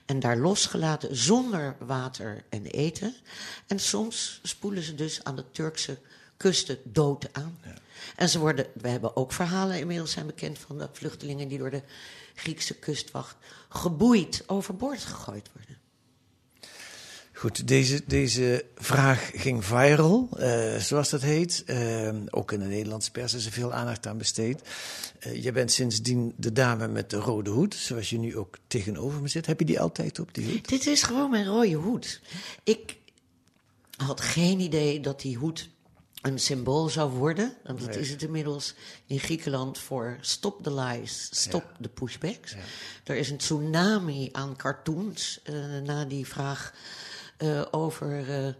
en 0.06 0.20
daar 0.20 0.36
losgelaten 0.36 1.16
zonder 1.16 1.76
water 1.78 2.44
en 2.48 2.66
eten. 2.66 3.14
En 3.66 3.78
soms 3.78 4.40
spoelen 4.42 4.82
ze 4.82 4.94
dus 4.94 5.24
aan 5.24 5.36
de 5.36 5.50
Turkse 5.50 5.98
kusten 6.36 6.78
dood 6.84 7.28
aan. 7.32 7.58
En 8.16 8.28
ze 8.28 8.38
worden, 8.38 8.66
we 8.74 8.88
hebben 8.88 9.16
ook 9.16 9.32
verhalen 9.32 9.78
inmiddels 9.78 10.10
zijn 10.10 10.26
bekend 10.26 10.58
van 10.58 10.78
de 10.78 10.88
vluchtelingen 10.92 11.48
die 11.48 11.58
door 11.58 11.70
de 11.70 11.82
Griekse 12.34 12.74
kustwacht 12.74 13.36
geboeid 13.68 14.42
overboord 14.46 15.04
gegooid 15.04 15.50
worden. 15.52 15.81
Goed, 17.42 17.68
deze, 17.68 18.02
deze 18.06 18.64
vraag 18.76 19.30
ging 19.34 19.64
viral, 19.64 20.28
eh, 20.38 20.76
zoals 20.76 21.10
dat 21.10 21.22
heet. 21.22 21.62
Eh, 21.66 22.14
ook 22.30 22.52
in 22.52 22.60
de 22.60 22.66
Nederlandse 22.66 23.10
pers 23.10 23.34
is 23.34 23.46
er 23.46 23.52
veel 23.52 23.72
aandacht 23.72 24.06
aan 24.06 24.18
besteed. 24.18 24.62
Eh, 25.18 25.42
je 25.42 25.52
bent 25.52 25.72
sindsdien 25.72 26.32
de 26.36 26.52
dame 26.52 26.88
met 26.88 27.10
de 27.10 27.16
rode 27.16 27.50
hoed, 27.50 27.74
zoals 27.74 28.10
je 28.10 28.18
nu 28.18 28.36
ook 28.36 28.58
tegenover 28.66 29.20
me 29.20 29.28
zit. 29.28 29.46
Heb 29.46 29.58
je 29.58 29.64
die 29.64 29.80
altijd 29.80 30.18
op, 30.18 30.34
die 30.34 30.50
hoed? 30.50 30.68
Dit 30.68 30.86
is 30.86 31.02
gewoon 31.02 31.30
mijn 31.30 31.46
rode 31.46 31.72
hoed. 31.72 32.20
Ik 32.62 32.96
had 33.96 34.20
geen 34.20 34.60
idee 34.60 35.00
dat 35.00 35.20
die 35.20 35.36
hoed 35.36 35.68
een 36.20 36.38
symbool 36.38 36.88
zou 36.88 37.10
worden. 37.10 37.56
Want 37.64 37.80
dat 37.80 37.96
is 37.96 38.10
het 38.10 38.22
inmiddels 38.22 38.74
in 39.06 39.18
Griekenland 39.18 39.78
voor 39.78 40.18
stop 40.20 40.62
the 40.62 40.74
lies, 40.74 41.28
stop 41.30 41.64
the 41.80 41.88
pushbacks. 41.88 42.54
Er 43.04 43.16
is 43.16 43.30
een 43.30 43.36
tsunami 43.36 44.28
aan 44.32 44.56
cartoons 44.56 45.40
na 45.84 46.04
die 46.04 46.26
vraag 46.26 46.72
eh, 47.42 47.62
over 47.70 48.28
eh, 48.28 48.52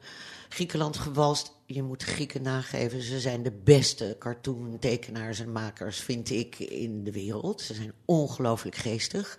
Griekenland 0.48 0.96
gewalst. 0.96 1.52
Je 1.66 1.82
moet 1.82 2.02
Grieken 2.02 2.42
nageven, 2.42 3.02
ze 3.02 3.20
zijn 3.20 3.42
de 3.42 3.52
beste 3.64 4.16
cartoontekenaars 4.18 5.40
en 5.40 5.52
makers, 5.52 6.00
vind 6.00 6.30
ik, 6.30 6.58
in 6.58 7.04
de 7.04 7.12
wereld. 7.12 7.60
Ze 7.60 7.74
zijn 7.74 7.92
ongelooflijk 8.04 8.76
geestig. 8.76 9.38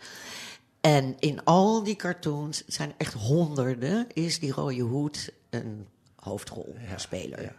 En 0.81 1.15
in 1.19 1.43
al 1.43 1.83
die 1.83 1.95
cartoons, 1.95 2.57
het 2.65 2.73
zijn 2.73 2.93
echt 2.97 3.13
honderden, 3.13 4.07
is 4.13 4.39
die 4.39 4.51
rode 4.51 4.81
hoed 4.81 5.31
een 5.49 5.87
hoofdrolspeler. 6.15 7.41
Ja, 7.41 7.55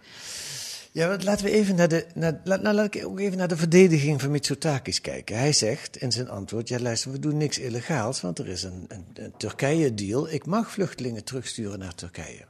want 0.94 1.24
laten 1.24 1.44
we 1.44 1.50
even 1.50 1.74
naar 1.74 1.88
de, 1.88 2.06
naar, 2.14 2.40
laat, 2.44 2.62
nou, 2.62 2.74
laat 2.74 2.94
ik 2.94 3.06
ook 3.06 3.20
even 3.20 3.38
naar 3.38 3.48
de 3.48 3.56
verdediging 3.56 4.20
van 4.20 4.30
Mitsotakis 4.30 5.00
kijken. 5.00 5.38
Hij 5.38 5.52
zegt 5.52 5.96
in 5.96 6.12
zijn 6.12 6.28
antwoord, 6.28 6.68
ja 6.68 6.78
luister, 6.78 7.12
we 7.12 7.18
doen 7.18 7.36
niks 7.36 7.58
illegaals, 7.58 8.20
want 8.20 8.38
er 8.38 8.48
is 8.48 8.62
een, 8.62 8.86
een, 8.88 9.32
Turkije-deal. 9.36 10.30
Ik 10.30 10.46
mag 10.46 10.70
vluchtelingen 10.70 11.24
terugsturen 11.24 11.78
naar 11.78 11.94
Turkije. 11.94 12.44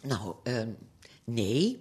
Nou, 0.00 0.34
ehm, 0.42 0.68
nee. 1.24 1.80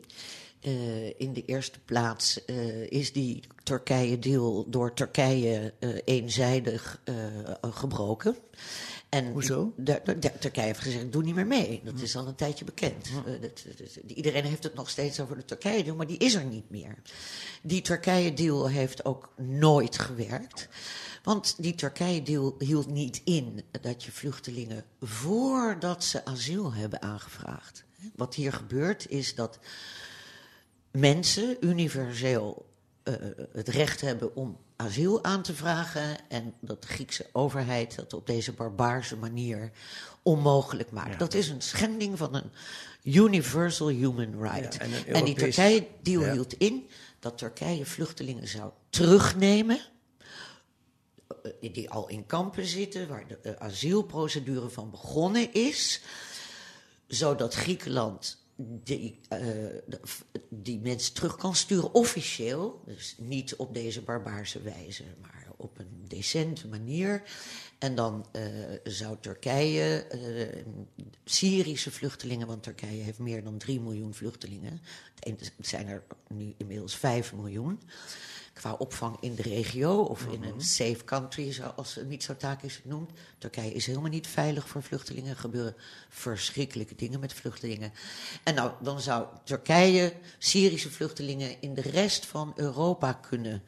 Eh, 0.60 1.20
in 1.20 1.34
de 1.34 1.46
eerste 1.46 1.80
plaats 1.86 2.46
eh, 2.46 2.92
is 2.92 3.14
die 3.14 3.44
Turkije-deal 3.64 4.70
door 4.70 4.94
Turkije 4.94 5.74
eh, 5.80 5.90
eenzijdig 6.06 7.02
gebroken. 7.62 8.36
En 9.14 9.32
Hoezo? 9.32 9.74
De, 9.78 10.02
de- 10.04 10.20
de- 10.20 10.32
Turkije 10.40 10.66
heeft 10.66 10.80
gezegd, 10.80 11.12
doe 11.12 11.24
niet 11.24 11.36
meer 11.36 11.48
mee. 11.48 11.82
Dat 11.84 12.00
is 12.02 12.16
al 12.16 12.28
een 12.28 12.36
tijdje 12.36 12.66
bekend. 12.66 13.08
Eh, 13.26 13.42
dat- 13.42 13.64
dat- 13.78 13.96
iedereen 14.08 14.44
heeft 14.44 14.64
het 14.64 14.74
nog 14.74 14.90
steeds 14.90 15.20
over 15.20 15.36
de 15.36 15.46
Turkije-deal, 15.46 15.96
maar 15.96 16.08
die 16.08 16.18
is 16.18 16.34
er 16.34 16.46
niet 16.46 16.70
meer. 16.70 16.96
Die 17.62 17.82
Turkije-deal 17.82 18.70
heeft 18.70 19.06
ook 19.06 19.34
nooit 19.38 20.00
gewerkt. 20.00 20.68
Want 21.24 21.56
die 21.58 21.76
Turkije-deal 21.76 22.56
hield 22.60 22.88
niet 22.90 23.22
in 23.24 23.64
dat 23.82 24.04
je 24.04 24.12
vluchtelingen 24.12 24.84
voordat 25.02 26.04
ze 26.04 26.26
asiel 26.26 26.74
hebben 26.74 27.02
aangevraagd. 27.02 27.84
Wat 28.16 28.36
hier 28.36 28.54
gebeurt 28.54 29.10
is 29.10 29.36
dat 29.36 29.60
mensen 30.92 31.58
universeel 31.60 32.66
eh, 33.04 33.14
het 33.54 33.68
recht 33.68 34.02
hebben 34.02 34.36
om 34.36 34.58
asiel 34.84 35.24
aan 35.24 35.42
te 35.42 35.54
vragen. 35.54 36.30
En 36.30 36.54
dat 36.60 36.82
de 36.82 36.88
Griekse 36.88 37.26
overheid 37.32 37.96
dat 37.96 38.14
op 38.14 38.28
deze 38.28 38.52
barbaarse 38.52 39.18
manier 39.18 39.72
onmogelijk 40.22 40.92
maakt. 40.92 41.20
Dat 41.20 41.34
is 41.34 41.50
een 41.50 41.62
schending 41.62 42.18
van 42.18 42.36
een 42.36 42.52
universal 43.04 43.88
human 43.88 44.42
right. 44.42 44.74
Ja, 44.74 45.14
en 45.14 45.26
die 45.26 45.36
Turkije-deal 45.36 46.22
Ja. 46.22 46.32
hield 46.32 46.54
in 46.54 46.90
dat 47.20 47.38
Turkije 47.38 47.86
vluchtelingen 47.86 48.48
zou 48.48 48.72
terugnemen 48.90 49.80
eh, 51.44 51.74
die 51.74 51.90
al 51.90 52.08
in 52.10 52.26
kampen 52.26 52.66
zitten, 52.66 53.08
waar 53.08 53.28
de 53.28 53.38
eh, 53.38 53.54
asielprocedure 53.68 54.70
van 54.70 54.90
begonnen 54.90 55.54
is, 55.54 56.02
zodat 57.08 57.54
Griekenland 57.54 58.43
die, 58.56 59.20
eh, 59.30 59.40
die 60.50 60.80
mensen 60.80 61.14
terug 61.14 61.36
kan 61.36 61.56
sturen 61.56 61.94
officieel, 61.94 62.82
dus 62.86 63.16
niet 63.18 63.56
op 63.56 63.74
deze 63.74 64.02
barbaarse 64.02 64.62
wijze, 64.62 65.04
maar 65.22 65.48
op 65.58 65.80
een 65.80 66.06
decente 66.08 66.68
manier. 66.68 67.24
En 67.78 67.96
dan 67.96 68.26
eh, 68.32 68.44
zou 68.84 69.18
Turkije 69.20 70.08
eh, 70.08 70.64
Syrische 71.26 71.92
vluchtelingen, 71.92 72.48
want 72.48 72.64
Turkije 72.64 73.04
heeft 73.04 73.20
meer 73.20 73.44
dan 73.44 73.58
3 73.58 73.80
miljoen 73.80 74.14
vluchtelingen. 74.14 74.82
Het 75.20 75.52
zijn 75.60 75.88
er 75.88 76.04
nu 76.28 76.54
inmiddels 76.58 76.96
5 76.96 77.34
miljoen. 77.34 77.80
Qua 78.54 78.74
opvang 78.74 79.18
in 79.20 79.36
de 79.36 79.42
regio 79.42 80.02
of 80.02 80.26
in 80.32 80.44
een 80.44 80.62
safe 80.62 81.04
country, 81.06 81.52
zoals 81.54 82.00
Mitsotakis 82.08 82.76
het 82.76 82.86
noemt. 82.86 83.12
Turkije 83.38 83.74
is 83.74 83.86
helemaal 83.86 84.10
niet 84.10 84.28
veilig 84.28 84.68
voor 84.68 84.84
vluchtelingen. 84.84 85.30
Er 85.30 85.38
gebeuren 85.38 85.76
verschrikkelijke 86.10 86.96
dingen 86.96 87.20
met 87.20 87.34
vluchtelingen. 87.34 87.94
En 88.44 88.56
nou, 88.56 88.72
dan 88.82 89.02
zou 89.02 89.28
Turkije 89.44 90.14
Syrische 90.38 90.92
vluchtelingen 90.92 91.62
in 91.62 91.74
de 91.74 91.82
rest 91.82 92.26
van 92.26 92.54
Europa 92.56 93.14
kunnen 93.14 93.64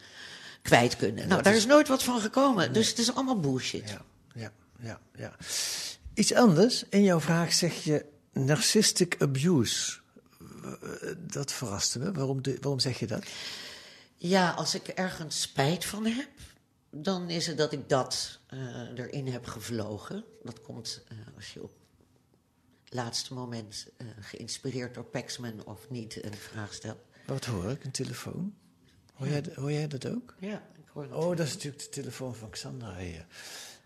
kwijt 0.61 0.95
kunnen. 0.95 1.27
Nou, 1.27 1.41
daar 1.41 1.55
is 1.55 1.65
nooit 1.65 1.87
wat 1.87 2.03
van 2.03 2.19
gekomen. 2.21 2.73
Dus 2.73 2.89
het 2.89 2.99
is 2.99 3.13
allemaal 3.13 3.39
bullshit. 3.39 3.89
Ja, 3.89 4.01
ja, 4.33 4.51
ja, 4.79 4.99
ja. 5.15 5.35
Iets 6.13 6.33
anders. 6.33 6.83
In 6.89 7.03
jouw 7.03 7.19
vraag 7.19 7.53
zeg 7.53 7.83
je 7.83 8.05
narcissistic 8.33 9.15
abuse. 9.19 9.97
Dat 11.17 11.51
verraste 11.51 11.99
me. 11.99 12.11
Waarom, 12.11 12.41
de- 12.41 12.57
waarom 12.61 12.79
zeg 12.79 12.99
je 12.99 13.07
dat? 13.07 13.23
Ja, 14.17 14.51
als 14.51 14.75
ik 14.75 14.87
ergens 14.87 15.41
spijt 15.41 15.85
van 15.85 16.05
heb, 16.05 16.29
dan 16.89 17.29
is 17.29 17.47
het 17.47 17.57
dat 17.57 17.71
ik 17.73 17.89
dat 17.89 18.39
eh, 18.47 18.59
erin 18.95 19.27
heb 19.27 19.45
gevlogen. 19.45 20.23
Dat 20.43 20.61
komt 20.61 21.03
eh, 21.07 21.17
als 21.35 21.53
je 21.53 21.63
op 21.63 21.71
het 22.83 22.93
laatste 22.93 23.33
moment 23.33 23.87
eh, 23.97 24.07
geïnspireerd 24.19 24.93
door 24.93 25.03
Paxman 25.03 25.65
of 25.65 25.89
niet 25.89 26.23
een 26.23 26.33
vraag 26.33 26.73
stelt. 26.73 26.97
Wat 27.25 27.45
hoor 27.45 27.69
ik? 27.69 27.83
Een 27.83 27.91
telefoon? 27.91 28.55
Hoor 29.13 29.27
jij, 29.27 29.43
hoor 29.55 29.71
jij 29.71 29.87
dat 29.87 30.07
ook? 30.07 30.35
Ja, 30.39 30.63
ik 30.77 30.83
hoor 30.93 31.07
dat. 31.07 31.23
Oh, 31.23 31.37
dat 31.37 31.47
is 31.47 31.53
natuurlijk 31.53 31.83
de 31.83 31.89
telefoon 31.89 32.35
van 32.35 32.49
Xandra 32.49 32.97
hier. 32.97 33.25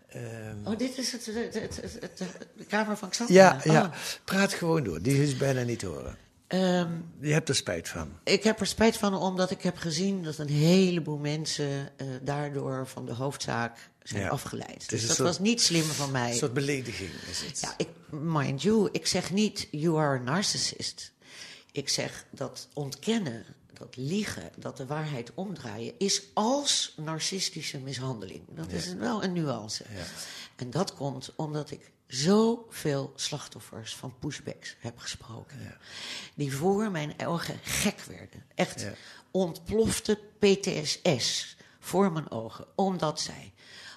Ehm, 0.08 0.56
Oh, 0.66 0.78
dit 0.78 0.98
is 0.98 1.12
het, 1.12 1.26
het, 1.26 1.54
het, 2.00 2.22
de 2.56 2.64
kamer 2.64 2.96
van 2.96 3.08
Xander. 3.08 3.34
ja, 3.36 3.60
ja, 3.64 3.82
Oh. 3.84 3.92
praat 4.24 4.52
gewoon 4.52 4.84
door. 4.84 5.02
Die 5.02 5.22
is 5.22 5.36
bijna 5.36 5.62
niet 5.62 5.78
te 5.78 5.86
horen. 5.86 6.16
Ehm, 6.50 6.92
Je 7.20 7.32
hebt 7.32 7.48
er 7.48 7.54
spijt 7.54 7.88
van. 7.88 8.18
ik 8.24 8.42
heb 8.42 8.60
er 8.60 8.66
spijt 8.66 8.96
van 8.96 9.14
omdat 9.14 9.50
ik 9.50 9.62
heb 9.62 9.76
gezien 9.76 10.22
dat 10.22 10.38
een 10.38 10.48
heleboel 10.48 11.18
mensen 11.18 11.98
eh, 11.98 12.06
daardoor 12.22 12.86
van 12.86 13.06
de 13.06 13.12
hoofdzaak 13.14 13.90
zijn 14.02 14.22
Ja. 14.22 14.28
afgeleid. 14.28 14.88
Dus 14.88 15.00
dat 15.06 15.16
soort- 15.16 15.28
was 15.28 15.38
niet 15.38 15.60
slim 15.60 15.82
van 15.82 16.10
mij. 16.10 16.30
Een 16.30 16.36
soort 16.36 16.52
belediging 16.52 17.10
is 17.30 17.42
het. 17.42 17.60
Ja, 17.60 17.74
ik, 17.76 17.88
mind 18.10 18.62
you, 18.62 18.88
ik 18.92 19.06
zeg 19.06 19.32
niet 19.32 19.68
you 19.70 19.98
are 19.98 20.18
a 20.18 20.22
narcissist. 20.22 21.12
Ik 21.72 21.88
zeg 21.88 22.24
dat 22.30 22.68
ontkennen, 22.74 23.44
dat 23.72 23.96
liegen, 23.96 24.50
dat 24.56 24.76
de 24.76 24.86
waarheid 24.86 25.30
omdraaien, 25.34 25.92
is 25.98 26.22
als 26.34 26.94
narcistische 26.96 27.78
mishandeling. 27.78 28.42
Dat 28.54 28.72
is 28.72 28.94
wel 28.94 29.24
een 29.24 29.32
nuance. 29.32 29.84
En 30.56 30.70
dat 30.70 30.94
komt 30.94 31.32
omdat 31.36 31.70
ik 31.70 31.90
zoveel 32.10 33.12
slachtoffers 33.16 33.94
van 33.96 34.14
pushbacks 34.18 34.76
heb 34.78 34.98
gesproken. 34.98 35.78
Die 36.34 36.54
voor 36.56 36.90
mijn 36.90 37.14
ogen 37.26 37.58
gek 37.62 38.00
werden. 38.00 38.44
Echt 38.54 38.80
Ja. 38.80 38.92
ontplofte 39.30 40.18
PTSS 40.38 41.56
voor 41.80 42.12
mijn 42.12 42.30
ogen. 42.30 42.66
Omdat 42.74 43.20
zij 43.20 43.52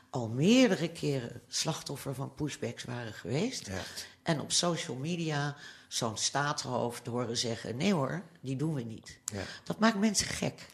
al 0.10 0.28
meerdere 0.28 0.90
keren 0.90 1.42
slachtoffer 1.48 2.16
van 2.16 2.34
pushbacks 2.36 2.84
waren 2.84 3.14
geweest. 3.14 3.68
Ja. 3.68 3.82
En 4.24 4.40
op 4.40 4.52
social 4.52 4.98
media 4.98 5.56
zo'n 5.88 6.18
staatshoofd 6.18 7.06
horen 7.06 7.38
zeggen: 7.38 7.78
nee 7.78 7.94
hoor, 7.94 8.24
die 8.42 8.56
doen 8.56 8.74
we 8.74 8.82
niet. 8.84 9.18
Dat 9.64 9.80
maakt 9.80 9.98
mensen 10.00 10.28
gek. 10.28 10.66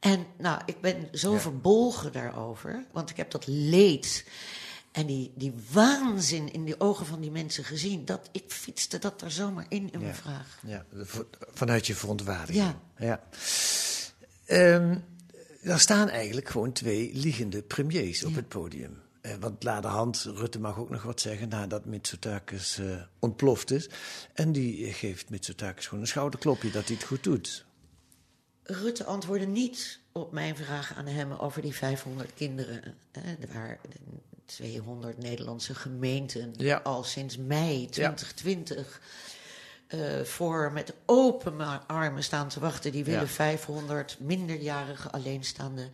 En 0.00 0.26
nou, 0.36 0.62
ik 0.66 0.80
ben 0.80 1.08
zo 1.12 1.36
verbolgen 1.36 2.12
daarover, 2.12 2.84
want 2.92 3.10
ik 3.10 3.16
heb 3.16 3.30
dat 3.30 3.46
leed 3.46 4.24
en 4.92 5.06
die, 5.06 5.32
die 5.34 5.52
waanzin 5.72 6.52
in 6.52 6.64
de 6.64 6.80
ogen 6.80 7.06
van 7.06 7.20
die 7.20 7.30
mensen 7.30 7.64
gezien, 7.64 8.04
dat 8.04 8.28
ik 8.32 8.44
fietste 8.46 8.98
dat 8.98 9.22
er 9.22 9.30
zomaar 9.30 9.66
in 9.68 9.92
in 9.92 10.00
mijn 10.00 10.12
Ja. 10.12 10.14
vraag. 10.14 10.58
Ja, 10.66 10.84
vanuit 11.52 11.86
je 11.86 11.94
verontwaardiging. 11.94 12.64
Ja. 12.64 12.80
ja. 13.06 13.22
Ehm, 14.46 14.98
er 15.62 15.80
staan 15.80 16.08
eigenlijk 16.08 16.48
gewoon 16.48 16.72
twee 16.72 17.10
liegende 17.14 17.62
premiers 17.62 18.24
op 18.24 18.34
het 18.34 18.48
podium. 18.48 18.98
Eh, 19.20 19.34
want 19.40 19.62
laderhand, 19.62 20.22
Rutte 20.34 20.58
mag 20.60 20.78
ook 20.78 20.90
nog 20.90 21.02
wat 21.02 21.20
zeggen 21.20 21.48
nadat 21.48 21.84
Mitsotakis 21.84 22.78
eh, 22.78 22.86
ontploft 23.18 23.70
is. 23.70 23.88
En 24.32 24.52
die 24.52 24.86
eh, 24.86 24.94
geeft 24.94 25.30
Mitsotakis 25.30 25.86
gewoon 25.86 26.00
een 26.00 26.08
schouderklopje 26.10 26.70
dat 26.70 26.86
hij 26.86 26.96
het 26.96 27.04
goed 27.06 27.22
doet. 27.22 27.66
Rutte 28.62 29.04
antwoordde 29.04 29.46
niet 29.46 30.00
op 30.12 30.32
mijn 30.32 30.56
vraag 30.56 30.94
aan 30.94 31.06
hem 31.06 31.32
over 31.32 31.62
die 31.62 31.74
500 31.74 32.34
kinderen. 32.34 32.94
Hè, 33.12 33.36
waar 33.52 33.78
de 33.88 33.98
200 34.48 35.18
Nederlandse 35.18 35.74
gemeenten 35.74 36.54
Ja. 36.56 36.80
al 36.82 37.04
sinds 37.04 37.36
mei 37.36 37.88
2020 37.90 39.00
eh, 39.86 40.20
voor 40.24 40.72
met 40.72 40.92
open 41.06 41.86
armen 41.86 42.22
staan 42.24 42.48
te 42.48 42.60
wachten. 42.60 42.92
Die 42.92 43.04
willen 43.04 43.20
Ja. 43.20 43.26
500 43.26 44.16
minderjarige 44.20 45.10
alleenstaande 45.10 45.88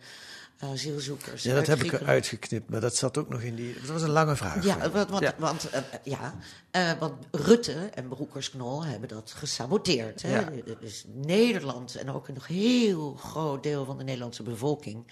asielzoekers. 0.59 1.43
Ja, 1.43 1.53
dat 1.53 1.67
heb 1.67 1.75
ik 1.75 1.79
Griekenland. 1.79 2.07
eruit 2.09 2.27
geknipt, 2.27 2.69
maar 2.69 2.81
dat 2.81 2.95
zat 2.95 3.17
ook 3.17 3.29
nog 3.29 3.41
in 3.41 3.55
die... 3.55 3.73
Dat 3.79 3.89
was 3.89 4.01
een 4.01 4.09
lange 4.09 4.35
vraag. 4.35 4.63
Ja, 4.63 4.89
want, 4.91 5.09
want, 5.09 5.23
Ja. 5.23 5.33
want, 5.37 5.69
eh, 5.69 5.81
ja, 6.03 6.35
eh, 6.71 6.91
want 6.99 7.13
Rutte 7.31 7.89
en 7.93 8.07
Broekers-Knol 8.07 8.85
hebben 8.85 9.09
dat 9.09 9.33
gesaboteerd. 9.37 10.21
Hè? 10.21 10.39
Ja. 10.39 10.49
Dus 10.79 11.05
Nederland 11.13 11.95
en 11.95 12.09
ook 12.11 12.27
een 12.27 12.33
nog 12.33 12.47
heel 12.47 13.13
groot 13.13 13.63
deel 13.63 13.85
van 13.85 13.97
de 13.97 14.03
Nederlandse 14.03 14.43
bevolking. 14.43 15.05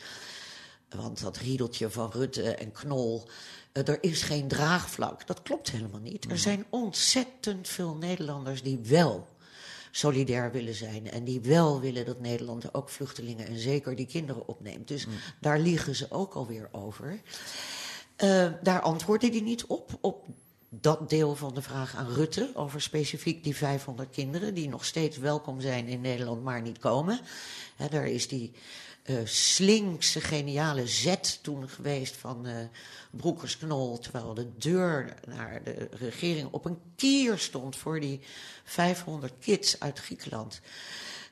Want 0.93 1.21
dat 1.21 1.37
riedeltje 1.37 1.89
van 1.89 2.11
Rutte 2.11 2.55
en 2.55 2.71
Knol, 2.71 3.23
eh, 3.71 3.87
er 3.87 3.97
is 4.01 4.21
geen 4.21 4.47
draagvlak. 4.47 5.27
Dat 5.27 5.41
klopt 5.41 5.71
helemaal 5.71 5.99
niet. 5.99 6.31
Er 6.31 6.37
zijn 6.37 6.65
ontzettend 6.69 7.67
veel 7.67 7.95
Nederlanders 7.95 8.63
die 8.63 8.79
wel 8.83 9.27
solidair 9.91 10.51
willen 10.51 10.73
zijn. 10.73 11.11
En 11.11 11.23
die 11.23 11.41
wel 11.41 11.79
willen 11.79 12.05
dat 12.05 12.19
Nederland 12.19 12.73
ook 12.73 12.89
vluchtelingen 12.89 13.47
en 13.47 13.59
zeker 13.59 13.95
die 13.95 14.05
kinderen 14.05 14.47
opneemt. 14.47 14.87
Dus 14.87 15.07
daar 15.39 15.59
liegen 15.59 15.95
ze 15.95 16.11
ook 16.11 16.33
alweer 16.33 16.69
over. 16.71 17.21
Eh, 18.15 18.51
daar 18.61 18.81
antwoordde 18.81 19.27
hij 19.29 19.41
niet 19.41 19.65
op, 19.65 19.97
op 20.01 20.25
dat 20.69 21.09
deel 21.09 21.35
van 21.35 21.53
de 21.53 21.61
vraag 21.61 21.95
aan 21.95 22.13
Rutte 22.13 22.51
over 22.53 22.81
specifiek 22.81 23.43
die 23.43 23.55
500 23.55 24.09
kinderen 24.09 24.53
die 24.53 24.69
nog 24.69 24.85
steeds 24.85 25.17
welkom 25.17 25.61
zijn 25.61 25.87
in 25.87 26.01
Nederland, 26.01 26.43
maar 26.43 26.61
niet 26.61 26.79
komen. 26.79 27.19
Hè, 27.75 27.87
daar 27.87 28.07
is 28.07 28.27
die 28.27 28.51
eh, 29.03 29.15
slinkse, 29.23 30.21
geniale 30.21 30.87
zet 30.87 31.39
toen 31.41 31.69
geweest 31.69 32.15
van 32.15 32.45
eh 32.45 32.55
Broekers-Knol, 33.11 33.99
terwijl 33.99 34.33
de 34.33 34.57
deur 34.57 35.13
naar 35.27 35.63
de 35.63 35.89
regering 35.91 36.47
op 36.51 36.65
een 36.65 36.79
kier 36.95 37.37
stond 37.37 37.75
voor 37.75 37.99
die 37.99 38.19
500 38.63 39.33
kids 39.39 39.79
uit 39.79 39.99
Griekenland. 39.99 40.61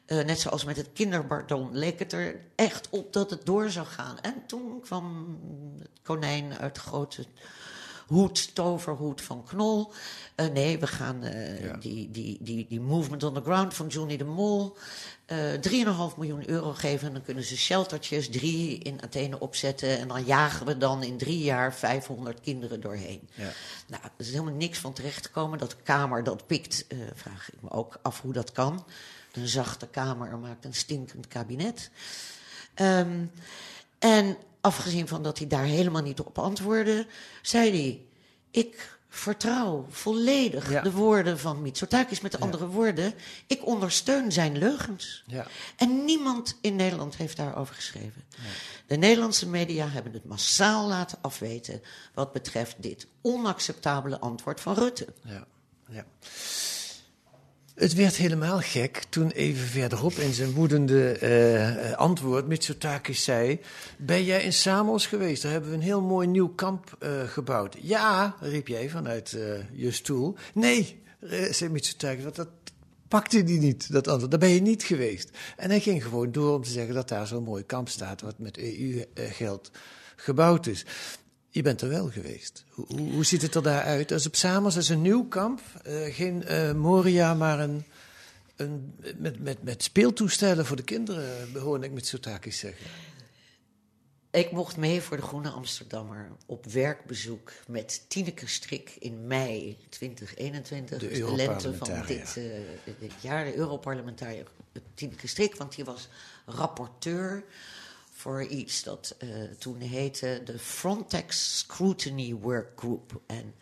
Eh, 0.06 0.26
net 0.26 0.40
zoals 0.40 0.64
met 0.64 0.78
het 0.78 0.90
kinderbardon 0.94 1.78
leek 1.78 2.00
het 2.00 2.14
er 2.14 2.40
echt 2.56 2.90
op 2.90 3.14
dat 3.14 3.30
het 3.30 3.46
door 3.46 3.70
zou 3.70 3.86
gaan. 3.86 4.20
En 4.20 4.44
toen 4.48 4.82
kwam 4.82 5.38
het 5.80 6.00
konijn 6.02 6.58
uit 6.58 6.78
grote 6.78 7.26
hoed, 8.08 8.56
toverhoed 8.56 9.22
van 9.22 9.44
Knol. 9.44 9.92
Eh, 10.36 10.48
nee, 10.48 10.80
we 10.80 10.88
gaan 10.88 11.24
eh, 11.24 11.74
die, 11.80 12.12
die, 12.12 12.38
die, 12.42 12.66
die 12.70 12.80
movement 12.80 13.24
on 13.24 13.34
the 13.34 13.42
ground 13.42 13.74
van 13.74 13.88
Johnny 13.88 14.18
de 14.18 14.24
Mol... 14.24 14.78
eh 15.26 15.54
3,5 15.54 16.18
miljoen 16.18 16.50
euro 16.50 16.74
geven 16.74 17.08
en 17.08 17.14
dan 17.14 17.24
kunnen 17.24 17.44
ze 17.44 17.58
sheltertjes, 17.58 18.30
drie 18.30 18.78
in 18.78 19.04
Athene 19.04 19.40
opzetten... 19.40 20.00
en 20.00 20.08
dan 20.08 20.24
jagen 20.24 20.66
we 20.66 20.78
dan 20.78 21.04
in 21.04 21.18
drie 21.18 21.44
jaar 21.44 21.74
500 21.74 22.42
kinderen 22.42 22.82
doorheen. 22.82 23.30
Ja. 23.34 23.50
Nou, 23.88 24.04
er 24.04 24.12
is 24.18 24.32
helemaal 24.32 24.54
niks 24.54 24.80
van 24.80 24.94
terecht 24.94 25.26
gekomen. 25.26 25.60
Dat 25.60 25.70
de 25.70 25.76
Kamer 25.84 26.24
dat 26.24 26.48
pikt, 26.48 26.86
vraag 27.14 27.52
ik 27.54 27.62
me 27.62 27.70
ook 27.70 28.00
af 28.02 28.22
hoe 28.22 28.34
dat 28.34 28.52
kan. 28.52 28.86
Een 29.32 29.48
zachte 29.48 29.88
Kamer 29.88 30.38
maakt 30.38 30.66
een 30.66 30.74
stinkend 30.74 31.28
kabinet. 31.28 31.90
Ehm, 32.74 33.26
en 34.00 34.38
afgezien 34.62 35.08
van 35.08 35.24
dat 35.24 35.38
hij 35.38 35.48
daar 35.48 35.64
helemaal 35.64 36.02
niet 36.02 36.20
op 36.20 36.38
antwoordde, 36.38 37.08
zei 37.42 37.70
hij: 37.70 38.06
Ik 38.52 39.00
vertrouw 39.10 39.86
volledig 39.90 40.70
Ja. 40.70 40.82
de 40.82 40.92
woorden 40.92 41.40
van 41.40 41.62
Mitsotakis. 41.62 42.22
Met 42.22 42.40
andere 42.40 42.68
woorden, 42.68 43.14
ik 43.48 43.66
ondersteun 43.66 44.32
zijn 44.32 44.58
leugens. 44.58 45.24
Ja. 45.28 45.48
En 45.78 46.06
niemand 46.06 46.58
in 46.62 46.76
Nederland 46.76 47.16
heeft 47.16 47.38
daarover 47.38 47.76
geschreven. 47.76 48.24
De 48.88 48.96
Nederlandse 48.98 49.48
media 49.48 49.88
hebben 49.90 50.14
het 50.14 50.26
massaal 50.26 50.88
laten 50.88 51.18
afweten 51.22 51.82
wat 52.14 52.32
betreft 52.34 52.76
dit 52.80 53.08
onacceptabele 53.22 54.20
antwoord 54.20 54.62
van 54.62 54.74
Rutte. 54.76 55.08
Ja, 55.24 55.46
ja. 55.90 56.06
Het 57.76 57.94
werd 57.94 58.16
helemaal 58.16 58.60
gek 58.60 59.04
toen 59.10 59.30
even 59.30 59.68
verderop 59.68 60.14
in 60.14 60.34
zijn 60.34 60.52
woedende 60.52 61.18
uh, 61.90 61.94
antwoord 61.94 62.48
Mitsotakis 62.48 63.24
zei... 63.24 63.60
Ben 63.98 64.24
jij 64.24 64.44
in 64.44 64.54
Samos 64.54 65.08
geweest? 65.08 65.42
Daar 65.42 65.52
hebben 65.52 65.70
we 65.70 65.76
een 65.76 65.82
heel 65.82 66.02
mooi 66.02 66.28
nieuw 66.28 66.50
kamp 66.50 66.98
uh, 67.00 67.24
gebouwd. 67.28 67.78
Ja, 67.82 68.36
riep 68.40 68.68
jij 68.68 68.90
vanuit 68.90 69.38
je 69.74 69.92
stoel. 69.92 70.36
Nee, 70.54 71.04
zei 71.52 71.70
Mitsotakis, 71.70 72.24
want 72.24 72.36
dat 72.36 72.50
pakte 73.08 73.38
hij 73.38 73.58
niet, 73.58 73.92
dat 73.92 74.08
antwoord. 74.08 74.32
Daar 74.32 74.40
ben 74.40 74.50
je 74.50 74.62
niet 74.62 74.84
geweest. 74.84 75.30
En 75.58 75.70
hij 75.70 75.80
ging 75.80 76.04
gewoon 76.04 76.32
door 76.32 76.56
om 76.56 76.64
te 76.64 76.72
zeggen 76.72 76.94
dat 76.94 77.10
daar 77.10 77.28
zo'n 77.28 77.44
mooi 77.44 77.66
kamp 77.66 77.90
staat... 77.90 78.22
wat 78.22 78.40
met 78.40 78.58
EU-geld 78.58 79.72
gebouwd 80.16 80.68
is. 80.68 80.86
Je 81.54 81.62
bent 81.62 81.82
er 81.82 81.90
wel 81.90 82.10
geweest. 82.10 82.64
Hoe, 82.70 82.86
hoe, 82.88 83.26
ziet 83.26 83.42
het 83.42 83.56
er 83.56 83.64
daar 83.64 83.84
uit? 83.84 84.10
Dat 84.10 84.20
is 84.20 84.28
op 84.28 84.36
Samos 84.36 84.76
is 84.76 84.90
een 84.90 85.02
nieuw 85.02 85.28
kamp. 85.28 85.62
Uh, 85.88 86.14
geen 86.14 86.44
uh, 86.48 86.72
Moria, 86.72 87.34
maar 87.34 87.60
een, 87.60 87.86
een, 88.56 88.94
met, 89.18 89.40
met, 89.40 89.64
met 89.64 89.84
speeltoestellen 89.84 90.66
voor 90.66 90.76
de 90.76 90.84
kinderen, 90.84 91.56
hoorde 91.56 91.86
ik 91.86 91.92
met 91.92 92.08
Sotakis 92.08 92.58
zeggen. 92.60 92.86
Ik 94.32 94.52
mocht 94.52 94.78
mee 94.78 95.02
voor 95.02 95.18
de 95.18 95.24
Groene 95.24 95.50
Amsterdammer 95.50 96.32
op 96.46 96.66
werkbezoek 96.66 97.52
met 97.68 98.06
Tineke 98.08 98.48
Strik 98.48 98.96
in 99.00 99.28
mei 99.28 99.78
2021. 99.90 101.00
De, 101.00 101.08
de 101.08 101.36
lente 101.36 101.74
van 101.74 102.04
dit, 102.08 102.36
uh, 102.38 102.54
dit 103.00 103.12
jaar, 103.22 103.46
de 103.46 103.56
Europarlementariër 103.56 104.48
Tineke 104.94 105.28
Strik, 105.28 105.56
want 105.56 105.76
die 105.76 105.86
was 105.86 106.10
rapporteur 106.46 107.44
voor 108.22 108.44
iets 108.44 108.84
dat 108.84 109.16
uh, 109.20 109.44
toen 109.44 109.80
heette 109.80 110.42
de 110.46 110.60
Frontex 110.60 111.58
Scrutiny 111.58 112.34
Work 112.34 112.80
Group. 112.80 113.22
En 113.26 113.56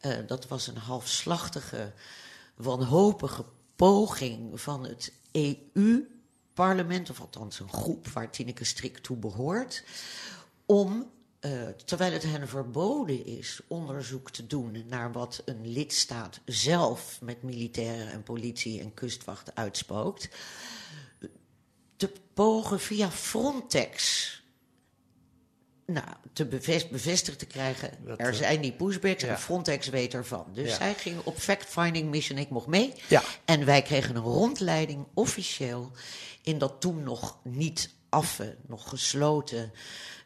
uh, 0.00 0.16
dat 0.26 0.48
was 0.48 0.66
een 0.66 0.76
halfslachtige, 0.76 1.92
wanhopige 2.56 3.44
poging 3.76 4.60
van 4.60 4.84
het 4.84 5.12
EU-parlement, 5.32 7.10
of 7.10 7.20
althans 7.20 7.60
een 7.60 7.72
groep 7.72 8.08
waar 8.08 8.30
Tineke 8.30 8.64
Strik 8.64 8.98
toe 8.98 9.16
behoort, 9.16 9.84
om 10.66 11.10
uh, 11.40 11.68
terwijl 11.84 12.12
het 12.12 12.22
hen 12.22 12.48
verboden 12.48 13.26
is 13.26 13.60
onderzoek 13.66 14.30
te 14.30 14.46
doen 14.46 14.84
naar 14.88 15.12
wat 15.12 15.42
een 15.44 15.68
lidstaat 15.68 16.40
zelf 16.44 17.18
met 17.22 17.42
militairen 17.42 18.12
en 18.12 18.22
politie 18.22 18.80
en 18.80 18.94
kustwacht 18.94 19.54
uitspookt, 19.54 20.28
te 21.98 22.12
pogen 22.34 22.80
via 22.80 23.10
Frontex 23.10 24.26
nou, 25.92 26.06
te 26.32 26.46
bevestigd 26.90 27.38
te 27.38 27.46
krijgen. 27.46 27.90
er 28.16 28.34
zijn 28.34 28.60
die 28.60 28.72
pushbacks 28.72 29.22
en 29.22 29.38
Frontex 29.38 29.88
weet 29.88 30.14
ervan. 30.14 30.46
Dus 30.52 30.74
zij 30.74 30.94
ging 30.94 31.16
op 31.24 31.38
fact-finding 31.38 32.10
mission, 32.10 32.38
ik 32.38 32.50
mocht 32.50 32.66
mee. 32.66 32.94
Ja. 33.08 33.22
En 33.44 33.64
wij 33.64 33.82
kregen 33.82 34.16
een 34.16 34.22
rondleiding 34.22 35.06
officieel 35.14 35.90
in 36.42 36.58
dat 36.58 36.80
toen 36.80 37.02
nog 37.02 37.38
niet 37.42 37.90
affe, 38.08 38.56
nog 38.66 38.88
gesloten 38.88 39.72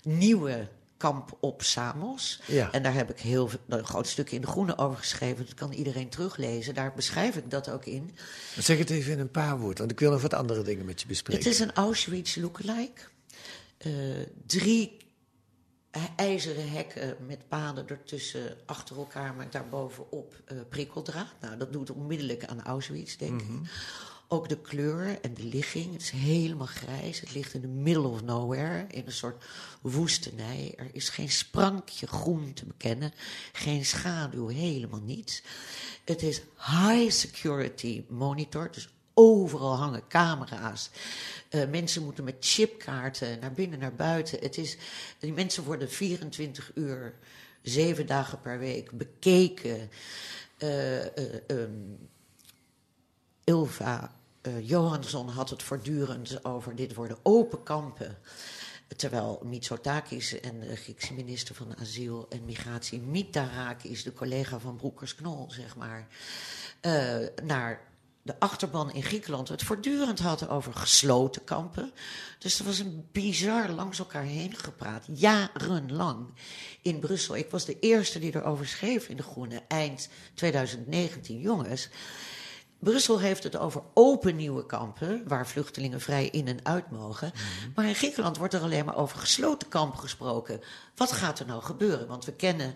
nieuwe 0.03 0.69
kamp 1.03 1.37
op 1.41 1.63
Samos. 1.63 2.41
Ja. 2.47 2.73
En 2.73 2.83
daar 2.83 2.95
heb 2.95 3.11
ik 3.11 3.19
heel 3.19 3.51
een 3.69 3.85
groot 3.85 4.07
stuk 4.07 4.31
in 4.31 4.41
de 4.41 4.47
groene 4.47 4.79
over 4.79 4.99
geschreven. 4.99 5.47
Dat 5.47 5.55
kan 5.55 5.73
iedereen 5.73 6.09
teruglezen. 6.09 6.75
Daar 6.75 6.93
beschrijf 6.95 7.37
ik 7.37 7.51
dat 7.51 7.71
ook 7.71 7.85
in. 7.85 8.11
Zeg 8.59 8.79
het 8.79 8.91
even 8.91 9.13
in 9.13 9.19
een 9.19 9.31
paar 9.31 9.59
woorden, 9.59 9.79
want 9.79 9.91
ik 9.91 10.01
wil 10.01 10.11
nog 10.11 10.23
wat 10.23 10.35
andere 10.35 10.63
dingen 10.63 10.85
met 10.85 11.01
je 11.01 11.07
bespreken. 11.07 11.43
Het 11.43 11.53
is 11.53 11.61
een 11.61 11.73
Auschwitz 11.73 12.37
lookalike. 12.37 13.01
Uh, 13.87 13.93
drie 14.47 14.97
ijzeren 16.17 16.71
hekken 16.71 17.17
met 17.27 17.49
paden 17.49 17.89
ertussen 17.89 18.57
achter 18.67 18.97
elkaar, 18.97 19.35
met 19.35 19.53
daarbovenop 19.53 20.35
uh, 20.53 20.59
prikkeldraad. 20.69 21.35
Nou, 21.41 21.57
dat 21.57 21.73
doet 21.73 21.91
onmiddellijk 21.91 22.45
aan 22.45 22.63
Auschwitz, 22.63 23.17
denk 23.17 23.41
ik. 23.41 23.49
Mhm. 23.49 23.63
Ook 24.33 24.49
de 24.49 24.59
kleur 24.59 25.19
en 25.21 25.35
de 25.35 25.45
ligging. 25.45 25.93
Het 25.93 26.03
is 26.03 26.11
helemaal 26.11 26.67
grijs. 26.67 27.21
Het 27.21 27.35
ligt 27.35 27.55
in 27.55 27.61
the 27.61 27.67
middle 27.67 28.07
of 28.07 28.23
nowhere. 28.23 28.87
In 28.91 29.03
een 29.07 29.13
soort 29.13 29.45
woestenij. 29.83 30.75
Er 30.77 30.91
is 30.93 31.09
geen 31.09 31.31
sprankje 31.31 32.07
groen 32.07 32.53
te 32.53 32.67
bekennen. 32.67 33.13
Geen 33.53 33.85
schaduw, 33.85 34.47
helemaal 34.47 35.01
niets. 35.01 35.43
Het 36.05 36.23
is 36.23 36.43
high 36.57 37.11
security 37.11 38.05
monitor. 38.09 38.71
Dus 38.71 38.89
overal 39.15 39.77
hangen 39.77 40.07
camera's. 40.09 40.91
Uh, 41.51 41.69
mensen 41.69 42.03
moeten 42.03 42.25
met 42.25 42.37
chipkaarten 42.41 43.39
naar 43.41 43.53
binnen, 43.53 43.79
naar 43.79 43.95
buiten. 43.95 44.39
Het 44.39 44.59
is, 44.59 44.77
die 45.19 45.33
mensen 45.33 45.65
worden 45.65 45.91
24 45.91 46.71
uur, 46.75 47.15
zeven 47.63 48.07
dagen 48.07 48.41
per 48.41 48.59
week 48.59 48.91
bekeken. 48.91 49.91
Uh, 50.59 51.05
Ilva 53.45 54.21
uh, 54.43 54.69
Johansson 54.69 55.29
had 55.29 55.51
het 55.51 55.63
voortdurend 55.63 56.45
over 56.45 56.75
dit 56.75 56.95
worden 56.95 57.19
open 57.23 57.63
kampen. 57.63 58.19
Terwijl 58.97 59.41
Mitsotakis 59.45 60.41
en 60.41 60.61
de 60.61 60.77
Griekse 60.77 61.15
minister 61.15 61.55
van 61.55 61.77
Asiel 61.79 62.27
en 62.29 62.45
Migratie, 62.45 63.01
Mitarakis, 63.01 64.03
de 64.03 64.13
collega 64.13 64.59
van 64.59 64.77
Broekers-Knol, 64.77 65.51
zeg 65.51 65.77
maar, 65.77 66.07
uh, 66.83 67.17
naar 67.45 67.93
de 68.23 68.35
achterban 68.39 68.93
in 68.93 69.03
Griekenland 69.03 69.49
het 69.49 69.63
voortdurend 69.63 70.19
had 70.19 70.49
over 70.49 70.75
gesloten 70.75 71.45
kampen. 71.45 71.93
Dus 72.39 72.59
er 72.59 72.65
was 72.65 72.79
een 72.79 73.09
bizar 73.13 73.71
langs 73.71 73.99
elkaar 73.99 74.23
heen 74.23 74.57
gepraat, 74.57 75.07
jarenlang 75.13 76.27
in 76.83 76.99
Brussel. 76.99 77.37
Ik 77.37 77.51
was 77.51 77.65
de 77.65 77.79
eerste 77.79 78.19
die 78.19 78.35
erover 78.35 78.67
schreef 78.67 79.09
in 79.09 79.17
De 79.17 79.23
Groene, 79.23 79.63
eind 79.69 80.09
2019. 80.35 81.41
Jongens, 81.41 81.89
Brussel 82.83 83.21
heeft 83.21 83.43
het 83.43 83.57
over 83.57 83.83
open 83.95 84.37
nieuwe 84.37 84.67
kampen, 84.67 85.23
waar 85.27 85.47
vluchtelingen 85.47 86.01
vrij 86.01 86.27
in 86.27 86.49
en 86.49 86.59
uit 86.63 86.91
mogen. 86.91 87.33
Mhm. 87.35 87.71
Maar 87.75 87.85
in 87.85 87.95
Griekenland 87.95 88.37
wordt 88.37 88.55
er 88.55 88.61
alleen 88.61 88.85
maar 88.85 88.97
over 88.97 89.19
gesloten 89.19 89.69
kampen 89.69 89.99
gesproken. 89.99 90.61
Wat 90.95 91.13
gaat 91.13 91.39
er 91.39 91.47
nou 91.47 91.63
gebeuren? 91.63 92.07
Want 92.07 92.25
we 92.25 92.33
kennen 92.33 92.75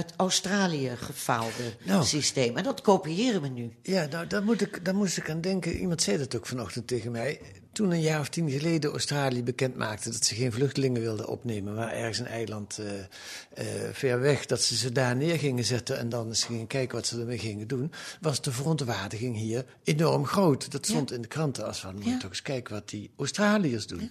het 0.00 0.12
Australië 0.16 0.96
gefaalde 0.96 1.76
nou. 1.84 2.04
systeem. 2.04 2.56
En 2.56 2.64
dat 2.64 2.80
kopiëren 2.80 3.42
we 3.42 3.48
nu. 3.48 3.72
Ja, 3.82 4.06
nou, 4.06 4.26
daar, 4.26 4.42
moet 4.42 4.60
ik, 4.60 4.84
daar 4.84 4.94
moest 4.94 5.16
ik 5.16 5.30
aan 5.30 5.40
denken. 5.40 5.76
Iemand 5.76 6.02
zei 6.02 6.18
dat 6.18 6.36
ook 6.36 6.46
vanochtend 6.46 6.86
tegen 6.86 7.10
mij. 7.10 7.40
Toen 7.72 7.90
een 7.90 8.00
jaar 8.00 8.20
of 8.20 8.28
tien 8.28 8.50
geleden 8.50 8.90
Australië 8.90 9.42
bekend 9.42 9.76
maakte 9.76 10.10
dat 10.10 10.24
ze 10.24 10.34
geen 10.34 10.52
vluchtelingen 10.52 11.00
wilden 11.00 11.28
opnemen, 11.28 11.74
maar 11.74 11.92
ergens 11.92 12.18
een 12.18 12.26
eiland 12.26 12.78
uh, 12.80 12.86
uh, 12.86 13.90
ver 13.92 14.20
weg, 14.20 14.46
dat 14.46 14.62
ze 14.62 14.76
ze 14.76 14.92
daar 14.92 15.16
neer 15.16 15.38
gingen 15.38 15.64
zetten 15.64 15.98
en 15.98 16.08
dan 16.08 16.26
eens 16.26 16.44
gingen 16.44 16.66
kijken 16.66 16.96
wat 16.96 17.06
ze 17.06 17.20
ermee 17.20 17.38
gingen 17.38 17.68
doen, 17.68 17.92
was 18.20 18.42
de 18.42 18.52
verontwaardiging 18.52 19.36
hier 19.36 19.64
enorm 19.84 20.26
groot. 20.26 20.70
Dat 20.70 20.86
stond 20.86 21.12
in 21.12 21.22
de 21.22 21.28
kranten 21.28 21.66
als 21.66 21.80
van, 21.80 21.94
moet 21.94 22.20
toch 22.20 22.30
eens 22.30 22.42
kijken 22.42 22.74
wat 22.74 22.88
die 22.88 23.10
Australiërs 23.16 23.86
doen. 23.86 24.10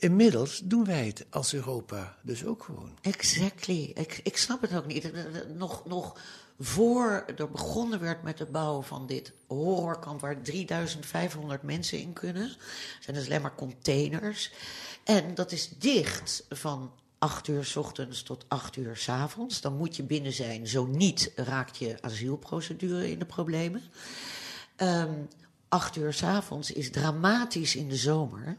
Inmiddels 0.00 0.60
doen 0.64 0.84
wij 0.84 1.06
het 1.06 1.26
als 1.30 1.54
Europa 1.54 2.16
dus 2.22 2.44
ook 2.44 2.62
gewoon. 2.62 2.98
Exactly. 3.00 3.92
Ik, 3.94 4.20
ik 4.22 4.36
snap 4.36 4.60
het 4.60 4.74
ook 4.74 4.86
niet. 4.86 5.12
Nog, 5.56 5.86
nog 5.86 6.16
voor 6.58 7.24
er 7.36 7.50
begonnen 7.50 8.00
werd 8.00 8.22
met 8.22 8.38
het 8.38 8.52
bouwen 8.52 8.84
van 8.84 9.06
dit 9.06 9.32
horrorkamp... 9.46 10.20
waar 10.20 10.42
3500 10.42 11.62
mensen 11.62 11.98
in 11.98 12.12
kunnen... 12.12 12.56
zijn 13.00 13.16
dus 13.16 13.26
alleen 13.26 13.42
maar 13.42 13.54
containers. 13.54 14.52
En 15.04 15.34
dat 15.34 15.52
is 15.52 15.68
dicht 15.78 16.44
van 16.48 16.92
8 17.18 17.48
uur 17.48 17.64
s 17.64 17.76
ochtends 17.76 18.22
tot 18.22 18.44
8 18.48 18.76
uur 18.76 18.96
s 18.96 19.08
avonds. 19.08 19.60
Dan 19.60 19.76
moet 19.76 19.96
je 19.96 20.02
binnen 20.02 20.32
zijn. 20.32 20.66
Zo 20.66 20.86
niet 20.86 21.32
raakt 21.34 21.76
je 21.76 21.96
asielprocedure 22.00 23.10
in 23.10 23.18
de 23.18 23.24
problemen. 23.24 23.82
Um, 24.76 25.28
acht 25.70 25.96
uur 25.96 26.12
s 26.12 26.22
avonds 26.22 26.72
is 26.72 26.90
dramatisch 26.90 27.76
in 27.76 27.88
de 27.88 27.96
zomer. 27.96 28.56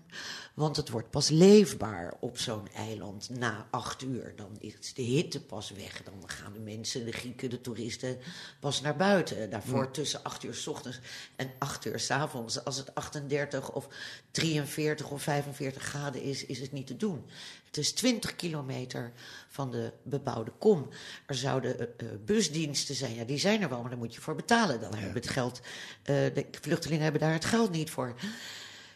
Want 0.54 0.76
het 0.76 0.90
wordt 0.90 1.10
pas 1.10 1.30
leefbaar 1.30 2.14
op 2.20 2.38
zo'n 2.38 2.68
eiland 2.76 3.30
na 3.30 3.68
acht 3.70 4.02
uur. 4.02 4.34
Dan 4.36 4.58
is 4.60 4.94
de 4.94 5.02
hitte 5.02 5.42
pas 5.42 5.72
weg. 5.72 6.04
Dan 6.04 6.30
gaan 6.30 6.54
de 6.54 6.60
mensen, 6.60 7.06
de 7.06 7.12
Grieken, 7.12 7.50
de 7.50 7.62
toeristen 7.62 8.18
pas 8.60 8.82
naar 8.82 8.96
buiten. 8.96 9.50
Daarvoor 9.50 9.92
tussen 9.92 10.24
acht 10.24 10.44
uur 10.44 10.54
s 10.54 10.68
ochtends 10.68 11.00
en 11.36 11.52
acht 11.60 11.86
uur 11.86 12.00
s 12.00 12.12
avonds. 12.12 12.66
Als 12.66 12.78
het 12.78 12.96
38 12.96 13.72
of 13.72 13.88
43 14.32 15.10
of 15.10 15.22
45 15.22 15.84
graden 15.84 16.22
is, 16.22 16.46
is 16.46 16.60
het 16.60 16.72
niet 16.72 16.88
te 16.88 16.98
doen. 16.98 17.26
Het 17.72 17.80
is 17.80 17.92
20 17.92 18.36
kilometer 18.36 19.12
van 19.48 19.72
de 19.72 19.94
bebouwde 20.04 20.52
kom. 20.58 20.90
Er 21.26 21.36
zouden 21.36 21.80
uh, 21.80 22.10
busdiensten 22.26 22.96
zijn. 22.96 23.16
Ja, 23.16 23.24
die 23.24 23.38
zijn 23.38 23.62
er 23.62 23.70
wel, 23.70 23.82
maar 23.82 23.90
daar 23.90 24.00
moet 24.00 24.16
je 24.16 24.22
voor 24.22 24.36
betalen. 24.36 24.80
Dan 24.80 24.90
ja. 24.92 24.98
hebben 24.98 25.22
het 25.22 25.30
geld. 25.30 25.60
Uh, 25.60 25.66
de 26.06 26.46
vluchtelingen 26.62 27.04
hebben 27.04 27.22
daar 27.22 27.34
het 27.34 27.46
geld 27.46 27.72
niet 27.72 27.90
voor. 27.90 28.14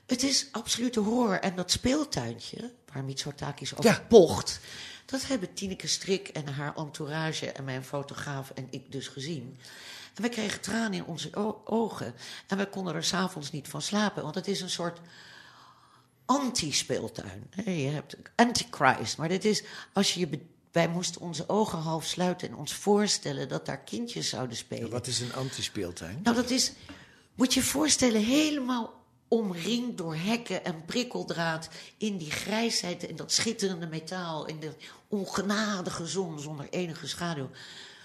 Het 0.06 0.24
is 0.24 0.48
absolute 0.52 1.00
horror. 1.00 1.40
En 1.40 1.56
dat 1.56 1.72
speeltuintje, 1.72 2.72
waar 2.94 3.04
Mitsotakis 3.04 3.74
over 3.74 3.92
ja. 3.92 4.06
pocht... 4.08 4.60
dat 5.06 5.28
hebben 5.28 5.54
Tineke 5.54 5.88
Strik 5.88 6.28
en 6.28 6.48
haar 6.48 6.76
entourage 6.76 7.52
en 7.52 7.64
mijn 7.64 7.84
fotograaf 7.84 8.50
en 8.50 8.68
ik 8.70 8.92
dus 8.92 9.08
gezien. 9.08 9.58
En 10.16 10.22
we 10.22 10.30
kregen 10.30 10.62
tranen 10.62 10.94
in 10.94 11.06
onze 11.06 11.30
ogen. 11.66 12.14
En 12.48 12.58
we 12.58 12.70
konden 12.70 12.96
er 12.96 13.04
s'avonds 13.04 13.52
niet 13.52 13.68
van 13.68 13.82
slapen. 13.82 14.24
Want 14.24 14.36
het 14.36 14.48
is 14.48 14.62
een 14.62 14.70
soort 14.70 15.00
anti-speeltuin. 16.26 17.50
Je 17.66 17.72
hebt 17.72 18.16
antichrist. 18.36 19.18
Maar 19.18 19.30
dit 19.30 19.46
is, 19.46 19.64
als 19.94 20.14
je 20.14 20.20
je 20.20 20.40
wij 20.76 20.88
moesten 20.88 21.22
onze 21.22 21.50
ogen 21.50 21.80
half 21.80 22.06
sluiten 22.06 22.48
en 22.48 22.56
ons 22.56 22.74
voorstellen 22.74 23.50
dat 23.50 23.66
daar 23.66 23.80
kindjes 23.80 24.30
zouden 24.30 24.58
spelen. 24.58 24.90
wat 24.90 25.08
is 25.08 25.20
een 25.20 25.34
anti-speeltuin? 25.34 26.20
Nou, 26.24 26.36
dat 26.36 26.50
is 26.50 26.72
Moet 27.36 27.54
je 27.54 27.60
je 27.60 27.66
voorstellen, 27.66 28.24
helemaal 28.24 28.94
omringd 29.28 29.98
door 29.98 30.16
hekken 30.16 30.66
en 30.66 30.86
prikkeldraad. 30.86 31.70
In 31.98 32.18
die 32.18 32.32
grijsheid 32.32 33.08
en 33.08 33.16
dat 33.16 33.32
schitterende 33.32 33.88
metaal. 33.88 34.46
In 34.46 34.60
de 34.60 34.72
ongenadige 35.08 36.06
zon 36.06 36.40
zonder 36.40 36.68
enige 36.70 37.08
schaduw. 37.08 37.50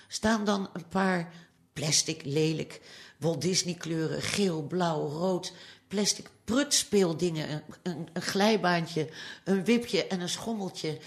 Staan 0.08 0.44
dan 0.44 0.70
een 0.72 0.88
paar 0.88 1.32
plastic, 1.72 2.24
lelijk, 2.24 2.80
Walt 3.18 3.40
Disney 3.40 3.74
kleuren. 3.74 4.22
Geel, 4.22 4.62
blauw, 4.62 5.08
rood. 5.08 5.52
Plastic 5.90 6.30
prutspeeldingen. 6.44 7.50
Een, 7.50 7.62
een, 7.82 8.08
een 8.12 8.22
glijbaantje, 8.22 9.08
een 9.44 9.64
wipje 9.64 10.06
en 10.06 10.20
een 10.20 10.28
schommeltje. 10.28 10.98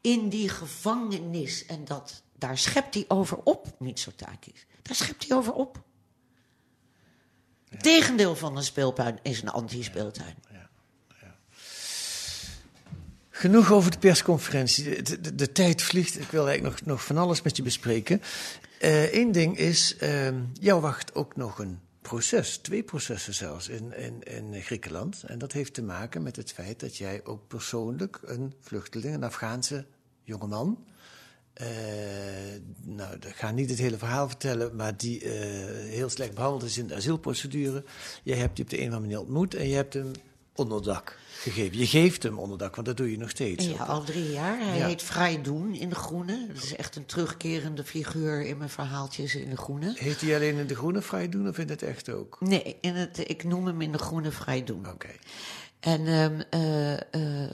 In 0.00 0.28
die 0.28 0.48
gevangenis. 0.48 1.66
En 1.66 1.84
dat, 1.84 2.22
daar 2.38 2.58
schept 2.58 2.94
hij 2.94 3.04
over 3.08 3.38
op, 3.44 3.74
Mitsotakis. 3.78 4.66
Daar 4.82 4.94
schept 4.94 5.28
hij 5.28 5.36
over 5.36 5.52
op. 5.52 5.82
Het 7.68 7.82
tegendeel 7.82 8.36
van 8.36 8.56
een 8.56 8.64
speeltuin 8.64 9.18
is 9.22 9.42
een 9.42 9.48
anti-speeltuin. 9.48 10.34
Genoeg 13.30 13.72
over 13.72 13.90
de 13.90 13.98
persconferentie. 13.98 15.02
De, 15.02 15.20
de, 15.20 15.34
de 15.34 15.52
tijd 15.52 15.82
vliegt. 15.82 16.20
Ik 16.20 16.30
wil 16.30 16.48
eigenlijk 16.48 16.80
nog, 16.80 16.88
nog 16.88 17.04
van 17.04 17.16
alles 17.16 17.42
met 17.42 17.56
je 17.56 17.62
bespreken. 17.62 18.22
Eén 18.80 19.32
ding 19.32 19.58
is, 19.58 19.96
ehm 19.96 20.40
jou 20.52 20.80
wacht 20.80 21.14
ook 21.14 21.36
nog 21.36 21.58
een 21.58 21.80
proces. 22.08 22.56
Twee 22.56 22.82
processen 22.82 23.34
zelfs 23.34 23.68
in, 23.68 23.96
in, 23.96 24.22
in 24.22 24.62
Griekenland. 24.62 25.22
En 25.26 25.38
dat 25.38 25.52
heeft 25.52 25.74
te 25.74 25.82
maken 25.82 26.22
met 26.22 26.36
het 26.36 26.52
feit 26.52 26.80
dat 26.80 26.96
jij 26.96 27.24
ook 27.24 27.48
persoonlijk 27.48 28.20
een 28.24 28.54
vluchteling, 28.60 29.14
een 29.14 29.24
Afghaanse 29.24 29.86
jongeman... 30.22 30.84
eh, 31.52 31.66
nou, 32.82 33.14
ik 33.14 33.36
ga 33.36 33.50
niet 33.50 33.70
het 33.70 33.78
hele 33.78 33.98
verhaal 33.98 34.28
vertellen, 34.28 34.76
maar 34.76 34.96
die 34.96 35.20
eh, 35.20 35.30
heel 35.90 36.08
slecht 36.08 36.34
behandeld 36.34 36.62
is 36.62 36.78
in 36.78 36.86
de 36.86 36.94
asielprocedure. 36.94 37.84
Jij 38.22 38.36
hebt 38.36 38.56
die 38.56 38.64
op 38.64 38.70
de 38.70 38.80
een 38.80 38.88
of 38.88 38.94
andere 38.94 39.10
manier 39.10 39.26
ontmoet 39.26 39.54
en 39.54 39.68
je 39.68 39.74
hebt 39.74 39.94
hem 39.94 40.10
onderdak 40.56 41.18
gegeven. 41.38 41.78
Je 41.78 41.86
geeft 41.86 42.22
hem 42.22 42.38
onderdak, 42.38 42.74
want 42.74 42.86
dat 42.86 42.96
doe 42.96 43.10
je 43.10 43.18
nog 43.18 43.30
steeds. 43.30 43.66
Ja, 43.66 43.84
al 43.84 44.04
drie 44.04 44.30
jaar. 44.30 44.58
Hij 44.58 44.78
Ja. 44.78 44.86
heet 44.86 45.02
Vrij 45.02 45.42
Doen 45.42 45.74
in 45.74 45.88
de 45.88 45.94
Groene. 45.94 46.46
Dat 46.54 46.62
is 46.62 46.76
echt 46.76 46.96
een 46.96 47.06
terugkerende 47.06 47.84
figuur 47.84 48.42
in 48.42 48.56
mijn 48.56 48.70
verhaaltjes 48.70 49.34
in 49.34 49.50
de 49.50 49.56
Groene. 49.56 49.92
Heet 49.96 50.20
hij 50.20 50.34
alleen 50.34 50.56
in 50.56 50.66
de 50.66 50.74
groene 50.74 51.02
vrij 51.02 51.28
doen 51.28 51.48
of 51.48 51.58
in 51.58 51.68
het 51.68 51.82
echt 51.82 52.08
ook? 52.10 52.36
Nee, 52.40 52.76
in 52.80 52.94
het, 52.94 53.30
ik 53.30 53.44
noem 53.44 53.66
hem 53.66 53.80
in 53.80 53.92
de 53.92 53.98
Groene 53.98 54.30
Vrij 54.30 54.64
Doen. 54.64 54.88
Oké. 54.88 55.08
En 55.80 56.06
ehm, 56.06 56.40
eh, 56.50 56.92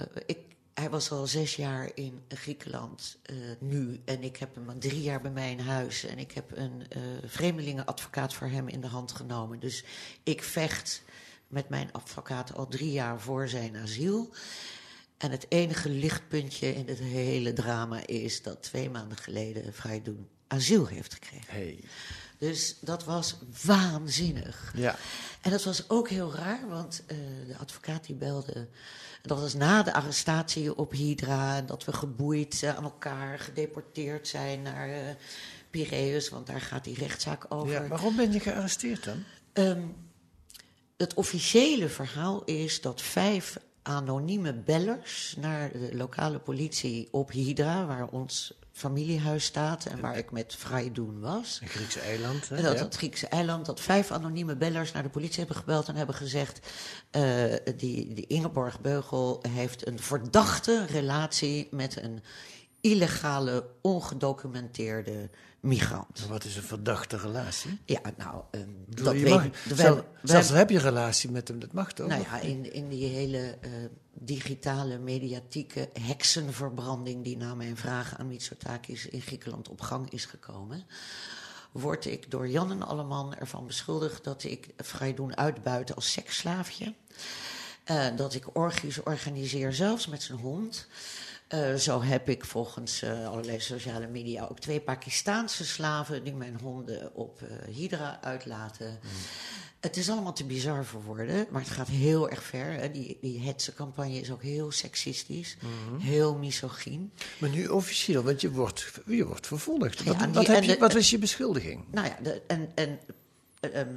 eh, 0.01 0.07
ik, 0.27 0.39
hij 0.75 0.91
was 0.91 1.11
al 1.11 1.27
zes 1.27 1.57
jaar 1.57 1.91
in 1.95 2.21
Griekenland 2.29 3.19
eh, 3.23 3.37
nu. 3.61 4.01
En 4.05 4.23
ik 4.23 4.37
heb 4.37 4.55
hem 4.55 4.69
al 4.69 4.79
drie 4.79 5.03
jaar 5.03 5.21
bij 5.21 5.31
mij 5.31 5.51
in 5.51 5.61
huis. 5.61 6.05
En 6.05 6.19
ik 6.19 6.33
heb 6.33 6.57
een 6.57 6.83
vreemdelingenadvocaat 7.25 8.35
voor 8.35 8.47
hem 8.49 8.69
in 8.69 8.81
de 8.81 8.87
hand 8.87 9.13
genomen. 9.13 9.61
Dus 9.61 9.85
ik 10.23 10.43
vecht 10.43 11.03
met 11.53 11.69
mijn 11.69 11.93
advocaat 11.93 12.55
al 12.55 12.69
drie 12.69 12.93
jaar 12.93 13.21
voor 13.21 13.49
zijn 13.49 13.77
asiel. 13.77 14.31
En 15.19 15.31
het 15.31 15.47
enige 15.49 15.89
lichtpuntje 15.89 16.75
in 16.75 16.87
dit 16.87 16.99
hele 16.99 17.53
drama 17.53 18.07
is 18.07 18.43
dat 18.43 18.63
twee 18.63 18.91
maanden 18.91 19.19
geleden 19.19 19.75
Vrij 19.75 20.03
Doen 20.03 20.29
asiel 20.47 20.87
heeft 20.87 21.13
gekregen. 21.13 21.55
Hey. 21.55 21.85
Dus 22.39 22.77
dat 22.81 23.05
was 23.05 23.37
waanzinnig. 23.63 24.73
Ja. 24.77 24.97
En 25.41 25.51
dat 25.51 25.65
was 25.65 25.89
ook 25.89 26.09
heel 26.09 26.35
raar, 26.35 26.69
want 26.69 27.03
eh, 27.07 27.17
de 27.47 27.57
advocaat 27.57 28.07
die 28.07 28.17
belde. 28.17 28.69
Dat 29.23 29.41
was 29.41 29.55
na 29.55 29.83
de 29.83 29.93
arrestatie 29.93 30.77
op 30.77 30.93
Hydra. 30.93 31.57
En 31.57 31.67
dat 31.67 31.85
we 31.85 31.93
geboeid 31.93 32.63
eh, 32.63 32.77
aan 32.77 32.85
elkaar 32.85 33.39
gedeporteerd 33.39 34.29
zijn 34.29 34.63
naar 34.63 34.89
eh 34.89 35.15
Piraeus. 35.71 36.29
Want 36.29 36.47
daar 36.47 36.61
gaat 36.61 36.85
die 36.85 36.95
rechtszaak 36.95 37.45
over. 37.49 37.73
Ja, 37.73 37.87
waarom 37.87 38.17
ben 38.17 38.33
je 38.33 38.41
gearresteerd 38.41 39.05
dan? 39.05 39.25
Ehm, 39.53 39.83
het 41.03 41.15
officiële 41.15 41.89
verhaal 41.89 42.45
is 42.45 42.81
dat 42.81 43.03
vijf 43.03 43.57
anonieme 43.83 44.55
bellers 44.55 45.35
naar 45.41 45.73
de 45.73 45.91
lokale 45.93 46.39
politie 46.39 47.09
op 47.11 47.31
Hydra, 47.31 47.87
waar 47.87 48.09
ons 48.09 48.55
familiehuis 48.73 49.45
staat 49.45 49.87
en 49.87 50.01
waar 50.01 50.17
ik 50.17 50.31
met 50.31 50.55
vrij 50.59 50.93
doen 50.93 51.21
was. 51.21 51.59
Een 51.63 51.69
Griekse 51.69 52.01
eiland. 52.01 52.49
Hè? 52.49 52.63
Dat 52.75 52.97
Griekse 52.97 53.27
eiland, 53.27 53.67
dat 53.67 53.81
vijf 53.81 54.11
anonieme 54.11 54.57
bellers 54.57 54.93
naar 54.93 55.03
de 55.03 55.09
politie 55.09 55.39
hebben 55.39 55.57
gebeld 55.57 55.89
en 55.89 55.97
hebben 55.97 56.15
gezegd: 56.15 56.61
eh, 57.11 57.23
die, 57.77 58.15
die 58.15 58.27
Ingeborg 58.27 58.81
Beugel 58.81 59.43
heeft 59.49 59.87
een 59.87 59.99
verdachte 59.99 60.87
relatie 60.87 61.69
met 61.71 62.03
een 62.03 62.23
illegale, 62.83 63.67
ongedocumenteerde 63.81 65.31
migrant. 65.61 66.27
Wat 66.29 66.45
is 66.45 66.57
een 66.57 66.63
verdachte 66.63 67.17
relatie? 67.17 67.81
Ja, 67.85 68.01
nou, 68.17 68.43
Bedoel, 68.87 69.05
dat 69.05 69.15
weet 69.15 69.29
mag- 69.29 69.45
ik. 69.45 69.55
Zelf- 69.75 70.05
zelfs 70.23 70.49
heb 70.49 70.71
je 70.71 70.79
relatie 70.79 71.31
met 71.31 71.49
hem, 71.49 71.59
dat 71.59 71.73
mag 71.73 71.93
toch? 71.93 72.09
nou 72.09 72.23
ja, 72.23 72.41
in, 72.41 72.73
in 72.73 72.89
die 72.89 73.07
hele 73.07 73.59
eh, 73.61 73.71
digitale, 74.13 74.99
mediatieke 74.99 75.91
heksenverbranding 76.01 77.25
die 77.25 77.37
na 77.37 77.55
mijn 77.55 77.77
vraag 77.77 78.19
aan 78.19 78.27
Mitsotakis 78.29 79.07
in 79.07 79.21
Griekenland 79.21 79.69
op 79.69 79.81
gang 79.81 80.11
is 80.11 80.25
gekomen, 80.25 80.87
word 81.73 82.05
ik 82.05 82.31
door 82.31 82.49
Jan 82.49 82.71
en 82.71 82.83
Alleman 82.83 83.35
ervan 83.35 83.67
beschuldigd 83.67 84.25
dat 84.25 84.45
ik 84.45 84.69
vrij 84.77 85.15
doen 85.15 85.37
uitbuiten 85.37 85.95
als 85.95 86.13
seksslaafje. 86.13 86.95
Eh, 87.85 88.07
dat 88.17 88.35
ik 88.35 88.57
orgies 88.57 89.03
organiseer, 89.03 89.73
zelfs 89.73 90.07
met 90.07 90.23
zijn 90.23 90.39
hond. 90.39 90.87
Eh, 91.53 91.75
zo 91.75 92.03
heb 92.03 92.29
ik 92.29 92.45
volgens 92.45 93.03
eh, 93.03 93.29
allerlei 93.29 93.61
sociale 93.61 94.07
media 94.07 94.47
ook 94.51 94.59
twee 94.61 94.81
Pakistaanse 94.81 95.65
slaven 95.65 96.25
die 96.25 96.35
mijn 96.35 96.59
honden 96.63 97.15
op 97.15 97.43
eh, 97.43 97.75
Hydra 97.75 98.19
uitlaten. 98.23 98.99
Het 99.81 99.97
is 99.97 100.11
allemaal 100.11 100.33
te 100.33 100.45
bizar 100.45 100.85
voor 100.85 101.03
woorden, 101.03 101.47
maar 101.51 101.61
het 101.61 101.71
gaat 101.71 101.89
heel 101.89 102.31
erg 102.31 102.43
ver. 102.43 102.73
Hè. 102.73 102.91
Die, 102.91 103.19
die 103.21 103.41
hetsencampagne 103.41 104.21
is 104.21 104.31
ook 104.31 104.43
heel 104.43 104.71
seksistisch, 104.71 105.57
heel 105.99 106.35
misogyn. 106.37 107.13
Maar 107.39 107.51
nu 107.51 107.67
officieel, 107.67 108.23
want 108.23 108.41
je 108.41 108.51
wordt, 108.51 108.93
je 109.07 109.27
wordt 109.27 109.47
vervolgd. 109.47 110.03
Wat, 110.05 110.17
Ja, 110.21 110.53
heb 110.53 110.63
je, 110.63 110.73
de- 110.73 110.79
wat 110.79 110.93
was 110.93 111.11
je 111.11 111.19
beschuldiging? 111.19 111.85
Nou 111.91 112.07
ja, 112.07 112.17
de, 112.23 112.43
en, 112.47 112.71
en 112.75 112.99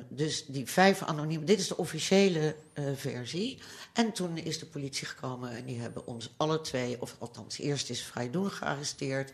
dus 0.08 0.46
die 0.46 0.70
vijf 0.70 1.04
anoniem, 1.04 1.46
dit 1.46 1.60
is 1.60 1.68
de 1.68 1.78
officiële 1.78 2.56
eh, 2.74 2.86
versie. 2.96 3.58
En 3.94 4.12
toen 4.12 4.38
is 4.38 4.60
de 4.60 4.66
politie 4.66 5.08
gekomen 5.08 5.52
en 5.52 5.66
die 5.66 5.80
hebben 5.80 6.08
ons 6.08 6.34
alle 6.38 6.62
twee, 6.62 7.02
of 7.02 7.16
althans 7.20 7.58
eerst 7.58 7.90
is 7.90 8.04
Vrij 8.04 8.30
Doen 8.30 8.52
gearresteerd. 8.52 9.34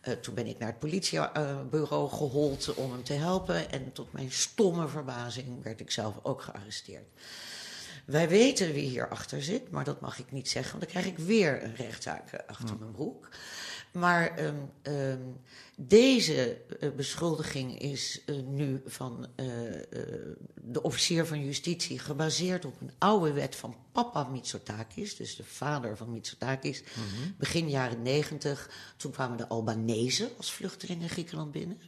Eh, 0.00 0.14
toen 0.14 0.34
ben 0.34 0.46
ik 0.46 0.58
naar 0.58 0.68
het 0.68 0.78
politiebureau 0.78 2.10
gehold 2.10 2.74
om 2.74 2.92
hem 2.92 3.04
te 3.04 3.12
helpen. 3.12 3.70
En 3.70 3.92
tot 3.92 4.12
mijn 4.12 4.32
stomme 4.32 4.88
verbazing 4.88 5.62
werd 5.62 5.80
ik 5.80 5.90
zelf 5.90 6.14
ook 6.22 6.42
gearresteerd. 6.42 7.06
Wij 8.04 8.28
weten 8.28 8.72
wie 8.72 8.88
hierachter 8.88 9.42
zit, 9.42 9.70
maar 9.70 9.84
dat 9.84 10.00
mag 10.00 10.18
ik 10.18 10.32
niet 10.32 10.48
zeggen, 10.48 10.78
want 10.78 10.82
dan 10.82 11.02
krijg 11.02 11.18
ik 11.18 11.26
weer 11.26 11.64
een 11.64 11.74
rechtszaak 11.74 12.32
eh, 12.32 12.40
achter 12.46 12.76
mijn 12.78 12.92
broek. 12.92 13.28
Maar 13.92 14.36
ehm, 14.36 14.56
ehm, 14.82 15.20
deze 15.76 16.56
eh, 16.80 16.90
beschuldiging 16.90 17.80
is 17.80 18.20
eh, 18.26 18.36
nu 18.36 18.82
van 18.86 19.26
de 20.54 20.82
officier 20.82 21.26
van 21.26 21.44
justitie 21.44 21.98
gebaseerd 21.98 22.64
op 22.64 22.80
een 22.80 22.92
oude 22.98 23.32
wet 23.32 23.56
van 23.56 23.76
papa 23.92 24.24
Mitsotakis, 24.24 25.16
dus 25.16 25.36
de 25.36 25.44
vader 25.44 25.96
van 25.96 26.10
Mitsotakis. 26.10 26.82
Begin 27.38 27.68
jaren 27.70 28.02
negentig, 28.02 28.70
toen 28.96 29.12
kwamen 29.12 29.36
de 29.36 29.48
Albanese 29.48 30.30
als 30.36 30.52
vluchtelingen 30.52 31.02
in 31.02 31.08
Griekenland 31.08 31.52
binnen 31.52 31.80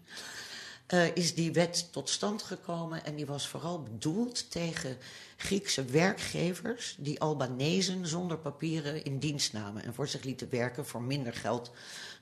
eh, 0.86 1.16
is 1.16 1.34
die 1.34 1.52
wet 1.52 1.88
tot 1.92 2.10
stand 2.10 2.42
gekomen. 2.42 3.04
En 3.04 3.14
die 3.14 3.26
was 3.26 3.48
vooral 3.48 3.82
bedoeld 3.82 4.50
tegen 4.50 4.98
Griekse 5.36 5.84
werkgevers 5.84 6.96
die 6.98 7.20
Albanezen 7.20 8.06
zonder 8.06 8.38
papieren 8.38 9.04
in 9.04 9.18
dienst 9.18 9.52
namen 9.52 9.84
en 9.84 9.94
voor 9.94 10.08
zich 10.08 10.22
lieten 10.22 10.50
werken 10.50 10.86
voor 10.86 11.02
minder 11.02 11.32
geld 11.32 11.70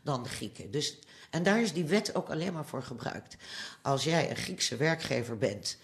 dan 0.02 0.26
Grieken. 0.28 0.70
Dus, 0.70 0.98
en 1.30 1.42
daar 1.42 1.62
is 1.62 1.72
die 1.72 1.84
wet 1.84 2.14
ook 2.14 2.30
alleen 2.30 2.52
maar 2.52 2.66
voor 2.66 2.82
gebruikt. 2.82 3.36
Als 3.82 4.04
jij 4.04 4.30
een 4.30 4.36
Griekse 4.36 4.76
werkgever 4.76 5.38
bent 5.38 5.78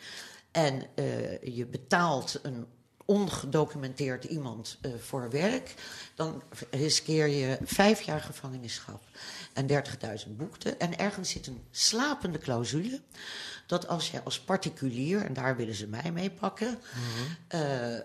en 0.50 0.82
eh, 0.94 1.42
je 1.42 1.66
betaalt 1.66 2.40
een 2.42 2.66
ongedocumenteerd 3.10 4.24
iemand 4.24 4.78
eh, 4.80 4.90
voor 5.00 5.30
werk, 5.30 5.74
dan 6.14 6.42
riskeer 6.70 7.26
je 7.26 7.58
vijf 7.64 8.02
jaar 8.02 8.20
gevangenisschap 8.20 9.02
en 9.52 9.68
30.000 10.26 10.36
boekte. 10.36 10.76
En 10.76 10.98
ergens 10.98 11.30
zit 11.30 11.46
een 11.46 11.62
slapende 11.70 12.38
clausule 12.38 13.00
dat 13.66 13.88
als 13.88 14.10
je 14.10 14.22
als 14.22 14.40
particulier, 14.40 15.24
en 15.24 15.32
daar 15.32 15.56
willen 15.56 15.74
ze 15.74 15.86
mij 15.86 16.12
mee 16.12 16.30
pakken, 16.30 16.78
eh, 17.48 17.96
eh, 17.96 18.02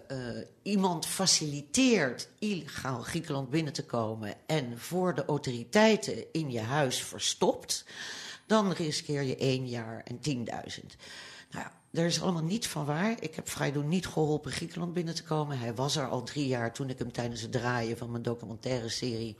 iemand 0.61 1.05
faciliteert 1.05 2.27
illegaal 2.39 3.01
Griekenland 3.01 3.49
binnen 3.49 3.73
te 3.73 3.85
komen 3.85 4.33
en 4.45 4.79
voor 4.79 5.15
de 5.15 5.25
autoriteiten 5.25 6.33
in 6.33 6.51
je 6.51 6.61
huis 6.61 7.03
verstopt, 7.03 7.85
dan 8.45 8.71
riskeer 8.71 9.21
je 9.21 9.37
één 9.37 9.67
jaar 9.67 10.01
en 10.03 10.19
10.000. 10.19 10.95
Daar 11.95 12.05
is 12.05 12.21
allemaal 12.21 12.43
niet 12.43 12.67
van 12.67 12.85
waar. 12.85 13.15
Ik 13.19 13.35
heb 13.35 13.49
Vrijdoen 13.49 13.87
niet 13.87 14.07
geholpen 14.07 14.51
Griekenland 14.51 14.93
binnen 14.93 15.15
te 15.15 15.23
komen. 15.23 15.59
Hij 15.59 15.73
was 15.73 15.95
er 15.95 16.07
al 16.07 16.23
drie 16.23 16.47
jaar 16.47 16.73
toen 16.73 16.89
ik 16.89 16.99
hem 16.99 17.11
tijdens 17.11 17.41
het 17.41 17.51
draaien 17.51 17.97
van 17.97 18.11
mijn 18.11 18.23
documentaire 18.23 18.89
serie 18.89 19.37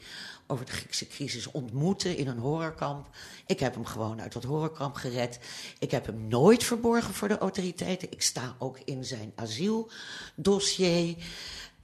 over 0.47 0.65
de 0.65 0.71
Griekse 0.71 1.07
crisis 1.07 1.51
ontmoette 1.51 2.17
in 2.17 2.27
een 2.27 2.37
horrorkamp. 2.37 3.09
Ik 3.45 3.59
heb 3.59 3.73
hem 3.73 3.85
gewoon 3.85 4.21
uit 4.21 4.33
dat 4.33 4.43
horrorkamp 4.43 4.95
gered. 4.95 5.39
Ik 5.79 5.91
heb 5.91 6.05
hem 6.05 6.27
nooit 6.27 6.63
verborgen 6.63 7.13
voor 7.13 7.27
de 7.27 7.37
autoriteiten. 7.37 8.11
Ik 8.11 8.21
sta 8.21 8.55
ook 8.59 8.79
in 8.79 9.05
zijn 9.05 9.31
asieldossier. 9.35 11.15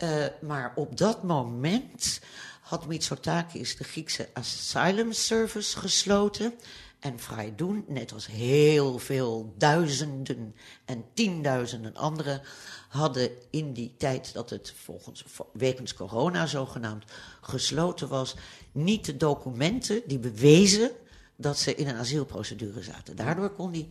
Uh, 0.03 0.25
maar 0.41 0.71
op 0.75 0.97
dat 0.97 1.23
moment 1.23 2.19
had 2.61 2.87
Mitsotakis 2.87 3.77
de 3.77 3.83
Griekse 3.83 4.29
Asylum 4.33 5.13
Service 5.13 5.79
gesloten. 5.79 6.53
En 7.01 7.19
Freidoen, 7.19 7.85
net 7.87 8.13
als 8.13 8.27
heel 8.27 8.99
veel 8.99 9.53
duizenden 9.57 10.55
en 10.85 11.05
tienduizenden 11.13 11.95
anderen, 11.95 12.41
hadden 12.89 13.29
in 13.49 13.73
die 13.73 13.93
tijd 13.97 14.33
dat 14.33 14.49
het 14.49 14.73
volgens 14.75 15.25
wegens 15.53 15.93
corona 15.93 16.45
zogenaamd 16.45 17.03
gesloten 17.41 18.07
was, 18.07 18.35
niet 18.71 19.05
de 19.05 19.17
documenten 19.17 20.01
die 20.05 20.19
bewezen 20.19 20.91
dat 21.35 21.57
ze 21.57 21.75
in 21.75 21.87
een 21.87 21.95
asielprocedure 21.95 22.83
zaten. 22.83 23.15
Daardoor 23.15 23.49
kon 23.49 23.71
die 23.71 23.89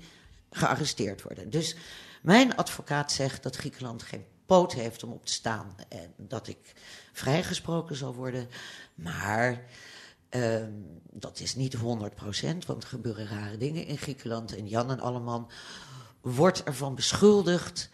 gearresteerd 0.50 1.22
worden. 1.22 1.50
Dus 1.50 1.76
mijn 2.22 2.56
advocaat 2.56 3.12
zegt 3.12 3.42
dat 3.42 3.56
Griekenland 3.56 4.02
geen 4.02 4.24
poot 4.46 4.72
heeft 4.72 5.02
om 5.02 5.12
op 5.12 5.26
te 5.26 5.32
staan 5.32 5.74
en 5.88 6.14
dat 6.16 6.48
ik 6.48 6.72
vrijgesproken 7.12 7.96
zal 7.96 8.14
worden. 8.14 8.48
Maar 8.94 9.64
uh, 10.30 10.64
dat 11.10 11.40
is 11.40 11.54
niet 11.54 11.76
100%, 11.76 11.80
want 12.66 12.82
er 12.82 12.88
gebeuren 12.88 13.26
rare 13.26 13.56
dingen 13.56 13.86
in 13.86 13.98
Griekenland. 13.98 14.56
En 14.56 14.68
Jan 14.68 14.90
en 14.90 15.00
Alleman 15.00 15.50
wordt 16.20 16.62
ervan 16.62 16.94
beschuldigd 16.94 17.90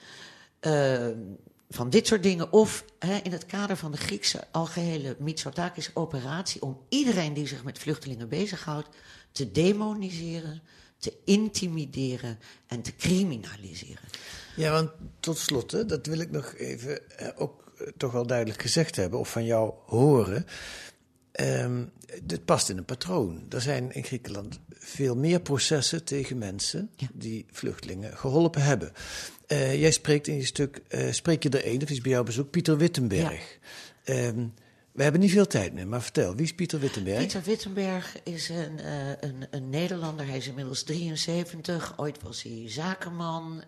uh, 0.60 1.08
van 1.68 1.90
dit 1.90 2.06
soort 2.06 2.22
dingen. 2.22 2.52
Of 2.52 2.84
in 3.22 3.32
het 3.32 3.46
kader 3.46 3.76
van 3.76 3.92
de 3.92 3.96
Griekse 3.96 4.44
algehele 4.50 5.16
Mitsotakis-operatie... 5.18 6.62
om 6.62 6.80
iedereen 6.88 7.34
die 7.34 7.46
zich 7.46 7.64
met 7.64 7.78
vluchtelingen 7.78 8.28
bezighoudt 8.28 8.88
te 9.32 9.52
demoniseren, 9.52 10.62
te 10.98 11.12
intimideren 11.24 12.38
en 12.66 12.82
te 12.82 12.96
criminaliseren. 12.96 14.04
Ja, 14.56 14.70
want 14.72 14.90
tot 15.20 15.38
slot, 15.38 15.88
dat 15.88 16.06
wil 16.06 16.18
ik 16.18 16.30
nog 16.30 16.54
even 16.54 17.18
eh, 17.18 17.28
ook 17.36 17.72
eh, 17.78 17.86
toch 17.96 18.12
wel 18.12 18.26
duidelijk 18.26 18.62
gezegd 18.62 18.96
hebben... 18.96 19.18
of 19.18 19.30
van 19.30 19.44
jou 19.44 19.72
horen... 19.86 20.46
Um, 21.40 21.90
dit 22.22 22.44
past 22.44 22.68
in 22.68 22.78
een 22.78 22.84
patroon. 22.84 23.46
Er 23.48 23.60
zijn 23.60 23.92
in 23.92 24.04
Griekenland 24.04 24.60
veel 24.78 25.16
meer 25.16 25.40
processen 25.40 26.04
tegen 26.04 26.38
mensen 26.38 26.90
die 27.12 27.46
vluchtelingen 27.50 28.16
geholpen 28.16 28.62
hebben. 28.62 28.92
Uh, 29.48 29.80
jij 29.80 29.90
spreekt 29.90 30.26
in 30.26 30.36
je 30.36 30.44
stuk, 30.44 30.80
uh, 30.88 31.12
spreek 31.12 31.42
je 31.42 31.48
er 31.48 31.66
een, 31.66 31.82
of 31.82 31.90
is 31.90 32.00
bij 32.00 32.10
jouw 32.10 32.22
bezoek, 32.22 32.50
Pieter 32.50 32.76
Wittenberg. 32.76 33.58
Ja. 34.04 34.26
Um, 34.26 34.54
we 34.92 35.02
hebben 35.02 35.20
niet 35.20 35.30
veel 35.30 35.46
tijd 35.46 35.72
meer, 35.72 35.86
maar 35.86 36.02
vertel, 36.02 36.34
wie 36.34 36.44
is 36.44 36.54
Pieter 36.54 36.80
Wittenberg? 36.80 37.18
Pieter 37.18 37.42
Wittenberg 37.42 38.16
is 38.24 38.48
een, 38.48 38.78
uh, 38.78 39.08
een, 39.20 39.46
een 39.50 39.70
Nederlander, 39.70 40.26
hij 40.26 40.36
is 40.36 40.48
inmiddels 40.48 40.82
73. 40.82 41.92
Ooit 41.96 42.22
was 42.22 42.42
hij 42.42 42.62
zakenman 42.66 43.62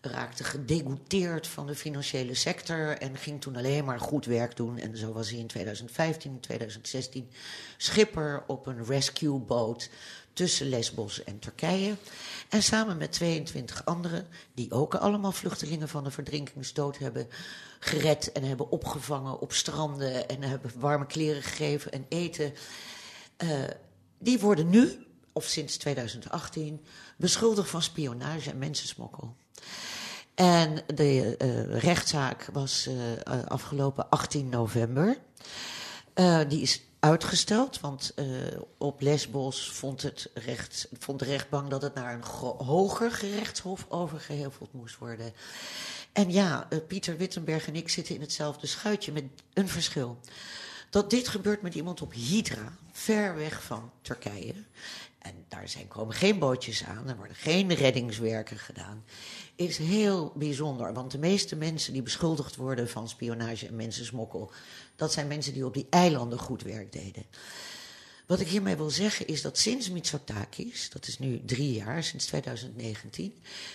raakte 0.00 0.44
gedegoûteerd 0.44 1.46
van 1.46 1.66
de 1.66 1.74
financiële 1.74 2.34
sector 2.34 2.98
en 2.98 3.16
ging 3.16 3.40
toen 3.40 3.56
alleen 3.56 3.84
maar 3.84 4.00
goed 4.00 4.24
werk 4.24 4.56
doen. 4.56 4.78
En 4.78 4.96
zo 4.96 5.12
was 5.12 5.30
hij 5.30 5.38
in 5.38 5.46
2015, 5.46 6.40
2016 6.40 7.30
schipper 7.76 8.44
op 8.46 8.66
een 8.66 8.84
rescueboot 8.84 9.90
tussen 10.32 10.68
Lesbos 10.68 11.24
en 11.24 11.38
Turkije. 11.38 11.96
En 12.48 12.62
samen 12.62 12.96
met 12.96 13.12
22 13.12 13.84
anderen, 13.84 14.26
die 14.54 14.72
ook 14.72 14.94
allemaal 14.94 15.32
vluchtelingen 15.32 15.88
van 15.88 16.04
de 16.04 16.10
verdrinkingsdood 16.10 16.98
hebben 16.98 17.28
gered 17.78 18.32
en 18.32 18.44
hebben 18.44 18.70
opgevangen 18.70 19.40
op 19.40 19.52
stranden 19.52 20.28
en 20.28 20.42
hebben 20.42 20.72
warme 20.78 21.06
kleren 21.06 21.42
gegeven 21.42 21.92
en 21.92 22.06
eten. 22.08 22.52
Uh, 23.38 23.50
die 24.18 24.38
worden 24.38 24.70
nu, 24.70 25.06
of 25.32 25.44
sinds 25.44 25.76
2018, 25.76 26.84
beschuldigd 27.16 27.70
van 27.70 27.82
spionage 27.82 28.50
en 28.50 28.58
mensensmokkel. 28.58 29.36
En 30.34 30.82
de 30.94 31.36
uh, 31.38 31.78
rechtszaak 31.78 32.48
was 32.52 32.88
uh, 32.88 33.44
afgelopen 33.46 34.08
18 34.08 34.48
november. 34.48 35.18
Die 36.48 36.60
is 36.60 36.82
uitgesteld, 37.00 37.80
want 37.80 38.14
op 38.78 39.00
Lesbos 39.00 39.70
vond, 39.72 40.02
het 40.02 40.30
recht, 40.34 40.88
vond 40.98 41.18
de 41.18 41.24
rechtbank 41.24 41.70
dat 41.70 41.82
het 41.82 41.94
naar 41.94 42.14
een 42.14 42.24
hoger 42.66 43.10
gerechtshof 43.10 43.86
overgeheveld 43.88 44.72
moest 44.72 44.98
worden. 44.98 45.32
En 46.12 46.32
ja, 46.32 46.68
Pieter 46.86 47.16
Wittenberg 47.16 47.66
en 47.66 47.76
ik 47.76 47.88
zitten 47.88 48.14
in 48.14 48.20
hetzelfde 48.20 48.66
schuitje 48.66 49.12
met 49.12 49.24
een 49.52 49.68
verschil. 49.68 50.18
Dat 50.90 51.10
dit 51.10 51.28
gebeurt 51.28 51.62
met 51.62 51.74
iemand 51.74 52.02
op 52.02 52.12
Hydra, 52.12 52.76
ver 52.92 53.34
weg 53.34 53.62
van 53.62 53.90
Turkije. 54.02 54.54
En 55.20 55.44
daar 55.48 55.68
zijn, 55.68 55.88
komen 55.88 56.14
geen 56.14 56.38
bootjes 56.38 56.84
aan, 56.84 57.08
er 57.08 57.16
worden 57.16 57.36
geen 57.36 57.74
reddingswerken 57.74 58.58
gedaan 58.58 59.04
is 59.60 59.78
heel 59.78 60.32
bijzonder. 60.34 60.92
Want 60.92 61.10
de 61.10 61.18
meeste 61.18 61.56
mensen 61.56 61.92
die 61.92 62.02
beschuldigd 62.02 62.56
worden 62.56 62.88
van 62.88 63.08
spionage 63.08 63.66
en 63.66 63.76
mensensmokkel, 63.76 64.50
dat 64.96 65.12
zijn 65.12 65.26
mensen 65.26 65.52
die 65.52 65.66
op 65.66 65.74
die 65.74 65.86
eilanden 65.90 66.38
goed 66.38 66.62
werk 66.62 66.92
deden. 66.92 67.24
Wat 68.26 68.40
ik 68.40 68.48
hiermee 68.48 68.76
wil 68.76 68.90
zeggen 68.90 69.26
is 69.26 69.42
dat 69.42 69.58
sinds 69.58 69.90
Mitsotakis, 69.90 70.90
dat 70.90 71.06
is 71.06 71.18
nu 71.18 71.44
drie 71.44 71.72
jaar, 71.72 72.04
sinds 72.04 72.26
2019, 72.26 73.34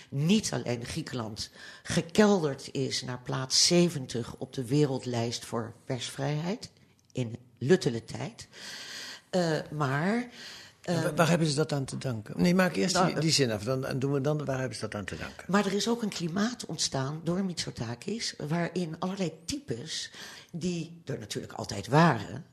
niet 0.10 0.54
alleen 0.54 0.86
Griekenland 0.86 1.50
gekelderd 1.84 2.70
is 2.72 3.02
naar 3.02 3.20
plaats 3.24 3.68
70 3.68 4.36
op 4.38 4.54
de 4.54 4.66
wereldlijst 4.66 5.46
voor 5.46 5.74
persvrijheid 5.86 6.70
in 7.12 7.38
luttele 7.58 8.06
tijd, 8.06 8.48
uh, 9.32 9.60
maar 9.72 10.30
waar, 10.86 11.16
waar, 11.16 11.30
hebben 11.30 11.48
ze 11.48 11.56
dat 11.56 11.74
aan 11.74 11.86
te 11.86 11.98
danken? 11.98 12.42
Nee, 12.42 12.56
maak 12.56 12.76
eerst 12.76 12.96
nou, 12.96 13.20
die, 13.20 13.32
zin 13.32 13.52
af, 13.52 13.64
dan 13.64 14.00
doen 14.00 14.14
we 14.14 14.22
dan 14.22 14.46
waar 14.46 14.60
hebben 14.60 14.76
ze 14.76 14.82
dat 14.82 14.96
aan 14.96 15.06
te 15.06 15.18
danken. 15.18 15.46
Maar 15.48 15.66
er 15.66 15.74
is 15.74 15.88
ook 15.88 16.02
een 16.02 16.10
klimaat 16.10 16.66
ontstaan 16.66 17.22
door 17.24 17.44
Mitsotakis, 17.44 18.34
waarin 18.48 18.96
allerlei 19.00 19.32
types, 19.46 20.12
die 20.52 21.02
er 21.06 21.20
natuurlijk 21.20 21.54
altijd 21.54 21.88
waren, 21.88 22.46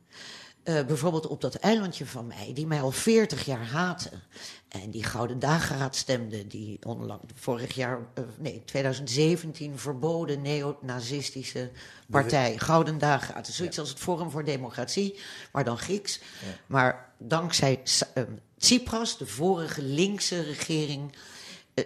uh, 0.65 0.85
bijvoorbeeld 0.85 1.27
op 1.27 1.41
dat 1.41 1.55
eilandje 1.55 2.07
van 2.07 2.27
mij, 2.27 2.51
die 2.55 2.67
mij 2.67 2.81
al 2.81 2.91
40 2.91 3.45
jaar 3.45 3.67
haten. 3.67 4.23
En 4.69 4.91
die 4.91 5.05
Gouden 5.05 5.39
Dageraad 5.39 5.97
stemde, 5.97 6.47
die 6.47 6.79
onlang, 6.87 7.21
vorig 7.35 7.75
jaar, 7.75 7.99
uh, 8.19 8.25
nee, 8.39 8.63
2017 8.65 9.79
verboden 9.79 10.43
neonazistische 10.43 11.71
partij. 12.11 12.59
Gouden 12.59 12.99
Dageraad. 12.99 13.47
Zoiets 13.47 13.79
als 13.79 13.89
het 13.89 13.99
Forum 13.99 14.31
voor 14.31 14.45
Democratie, 14.45 15.21
maar 15.53 15.65
dan 15.65 15.79
Grieks. 15.79 16.19
Ja. 16.19 16.47
Maar 16.67 17.13
dankzij 17.19 17.83
uh, 18.15 18.25
Tsipras, 18.59 19.19
de 19.19 19.27
vorige 19.27 19.83
linkse 19.83 20.43
regering, 20.43 21.13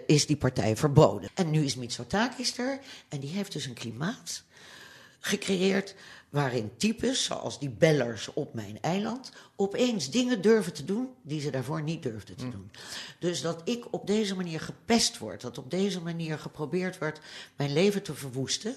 is 0.05 0.25
die 0.25 0.37
partij 0.37 0.77
verboden. 0.77 1.29
En 1.33 1.49
nu 1.49 1.63
is 1.63 1.75
Mitsotakis 1.75 2.57
er 2.57 2.79
en 3.09 3.19
die 3.19 3.29
heeft 3.29 3.51
dus 3.51 3.65
een 3.65 3.73
klimaat 3.73 4.43
gecreëerd 5.19 5.95
waarin 6.29 6.71
types, 6.77 7.23
zoals 7.23 7.59
die 7.59 7.69
bellers 7.69 8.33
op 8.33 8.53
mijn 8.53 8.81
eiland, 8.81 9.31
opeens 9.55 10.09
dingen 10.09 10.41
durven 10.41 10.73
te 10.73 10.85
doen 10.85 11.09
die 11.21 11.41
ze 11.41 11.49
daarvoor 11.49 11.81
niet 11.81 12.03
durfden 12.03 12.35
te 12.35 12.45
hm. 12.45 12.51
doen. 12.51 12.71
Dus 13.19 13.41
dat 13.41 13.61
ik 13.63 13.93
op 13.93 14.07
deze 14.07 14.35
manier 14.35 14.59
gepest 14.59 15.17
word, 15.17 15.41
dat 15.41 15.57
op 15.57 15.71
deze 15.71 16.01
manier 16.01 16.39
geprobeerd 16.39 16.97
wordt 16.97 17.19
mijn 17.55 17.73
leven 17.73 18.03
te 18.03 18.13
verwoesten. 18.13 18.75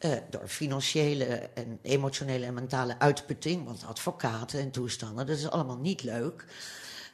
Uh, 0.00 0.16
door 0.30 0.48
financiële 0.48 1.24
en 1.54 1.78
emotionele 1.82 2.46
en 2.46 2.54
mentale 2.54 2.98
uitputting, 2.98 3.64
want 3.64 3.84
advocaten 3.86 4.60
en 4.60 4.70
toestanden, 4.70 5.26
dat 5.26 5.36
is 5.36 5.50
allemaal 5.50 5.78
niet 5.78 6.02
leuk. 6.02 6.44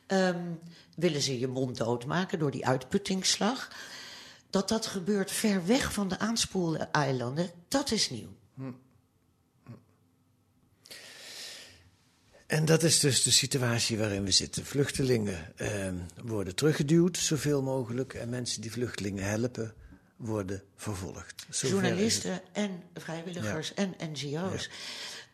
Um, 0.07 0.59
willen 0.97 1.23
ze 1.23 1.38
je 1.38 1.49
mond 1.49 1.77
doodmaken 1.77 2.38
door 2.38 2.51
die 2.51 2.66
uitputtingsslag? 2.66 3.71
Dat 4.51 4.69
dat 4.69 4.87
gebeurt 4.87 5.31
ver 5.31 5.66
weg 5.66 5.92
van 5.92 6.09
de 6.09 6.19
aanspoeleilanden, 6.19 7.51
dat 7.69 7.90
is 7.90 8.11
nieuw. 8.11 8.35
Hm. 8.55 8.73
En 12.47 12.65
dat 12.65 12.83
is 12.83 13.01
dus 13.01 13.23
de 13.23 13.31
situatie 13.31 13.99
waarin 13.99 14.25
we 14.25 14.31
zitten. 14.31 14.65
Vluchtelingen 14.65 15.53
eh, 15.57 15.89
worden 16.23 16.55
teruggeduwd, 16.55 17.17
zoveel 17.17 17.63
mogelijk. 17.63 18.15
En 18.15 18.29
mensen 18.29 18.61
die 18.61 18.73
vluchtelingen 18.73 19.29
helpen, 19.29 19.75
worden 20.17 20.63
vervolgd. 20.77 21.47
Journalisten 21.51 22.41
en 22.53 22.83
vrijwilligers 22.95 23.75
en 23.75 23.95
NGO's. 23.99 24.69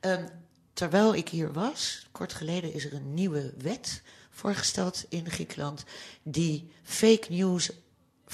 Ja. 0.01 0.19
Um, 0.19 0.29
terwijl 0.73 1.15
ik 1.15 1.29
hier 1.29 1.53
was, 1.53 2.07
kort 2.13 2.33
geleden 2.33 2.73
is 2.73 2.85
er 2.85 2.93
een 2.93 3.15
nieuwe 3.15 3.53
wet 3.59 4.03
voorgesteld 4.31 5.05
in 5.09 5.31
Griekenland. 5.31 5.85
die 6.23 6.71
fake 6.83 7.27
news 7.29 7.71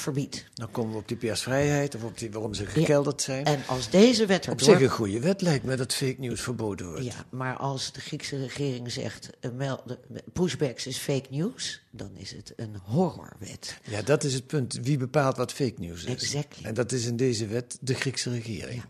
verbiedt. 0.01 0.45
Dan 0.55 0.71
komen 0.71 0.93
we 0.93 0.99
op 0.99 1.09
die 1.09 1.17
persvrijheid 1.17 1.95
of 1.95 2.03
op 2.03 2.19
die, 2.19 2.31
waarom 2.31 2.55
ze 2.55 2.67
gekelderd 2.67 3.23
zijn. 3.23 3.45
En 3.45 3.63
als 3.67 3.91
deze 3.91 4.27
wet 4.27 4.49
Op 4.49 4.59
erdoor... 4.59 4.75
zich 4.75 4.81
een 4.81 4.89
goede 4.95 5.21
wet 5.21 5.41
lijkt 5.41 5.65
me 5.65 5.77
dat 5.77 5.95
fake 5.95 6.17
news 6.19 6.41
verboden 6.41 6.87
wordt. 6.89 7.05
Ja, 7.05 7.25
maar 7.31 7.57
als 7.57 7.93
de 7.93 8.01
Griekse 8.01 8.37
regering 8.39 8.93
zegt 8.93 9.31
eh, 9.41 9.73
de- 9.87 9.99
pushbacks 10.33 10.87
is 10.87 10.97
fake 10.99 11.27
news, 11.31 11.83
dan 11.91 12.11
is 12.15 12.31
het 12.33 12.53
een 12.57 12.77
horrorwet. 12.85 13.79
Ja, 13.85 14.03
dat 14.03 14.25
is 14.25 14.35
het 14.35 14.47
punt. 14.47 14.79
Wie 14.83 14.97
bepaalt 14.99 15.37
wat 15.37 15.53
fake 15.53 15.75
news 15.77 16.05
is? 16.05 16.13
Exactly. 16.13 16.65
En 16.65 16.75
dat 16.75 16.93
is 16.93 17.07
in 17.07 17.17
deze 17.17 17.47
wet 17.47 17.79
de 17.81 17.95
Griekse 17.95 18.31
regering. 18.31 18.83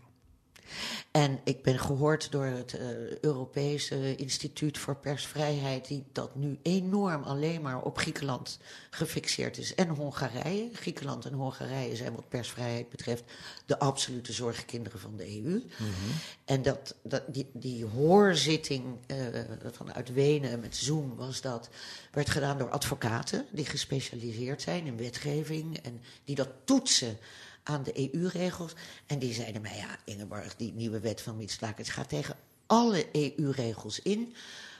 En 1.11 1.39
ik 1.43 1.63
ben 1.63 1.79
gehoord 1.79 2.31
door 2.31 2.45
het 2.45 2.73
eh, 2.73 3.17
Europese 3.21 4.15
Instituut 4.15 4.77
voor 4.77 4.95
Persvrijheid, 4.95 5.87
die 5.87 6.03
dat 6.11 6.35
nu 6.35 6.59
enorm 6.61 7.23
alleen 7.23 7.61
maar 7.61 7.81
op 7.81 7.97
Griekenland 7.97 8.59
gefixeerd 8.89 9.57
is. 9.57 9.75
En 9.75 9.89
Hongarije. 9.89 10.69
Griekenland 10.73 11.25
en 11.25 11.33
Hongarije 11.33 11.95
zijn 11.95 12.15
wat 12.15 12.29
persvrijheid 12.29 12.89
betreft 12.89 13.23
de 13.65 13.79
absolute 13.79 14.33
zorgkinderen 14.33 14.99
van 14.99 15.17
de 15.17 15.43
EU. 15.43 15.63
En 16.45 16.61
dat, 16.61 16.95
dat, 17.03 17.23
die, 17.27 17.49
die 17.53 17.85
hoorzitting 17.85 18.83
eh, 19.07 19.17
vanuit 19.71 20.13
Wenen 20.13 20.59
met 20.59 20.75
Zoom 20.75 21.15
was 21.15 21.41
dat, 21.41 21.69
werd 22.11 22.29
gedaan 22.29 22.57
door 22.57 22.69
advocaten 22.69 23.45
die 23.51 23.65
gespecialiseerd 23.65 24.61
zijn 24.61 24.85
in 24.85 24.97
wetgeving 24.97 25.77
en 25.77 26.01
die 26.23 26.35
dat 26.35 26.49
toetsen 26.63 27.17
aan 27.69 27.83
de 27.83 28.13
EU-regels. 28.13 28.73
En 29.05 29.19
die 29.19 29.33
zeiden 29.33 29.61
mij, 29.61 29.77
ja, 29.77 29.97
Ingeborg, 30.05 30.55
die 30.55 30.73
nieuwe 30.73 30.99
wet 30.99 31.21
van 31.21 31.37
Mitslakers 31.37 31.89
gaat 31.89 32.09
tegen 32.09 32.35
alle 32.65 33.05
EU-regels 33.11 34.01
in. 34.01 34.33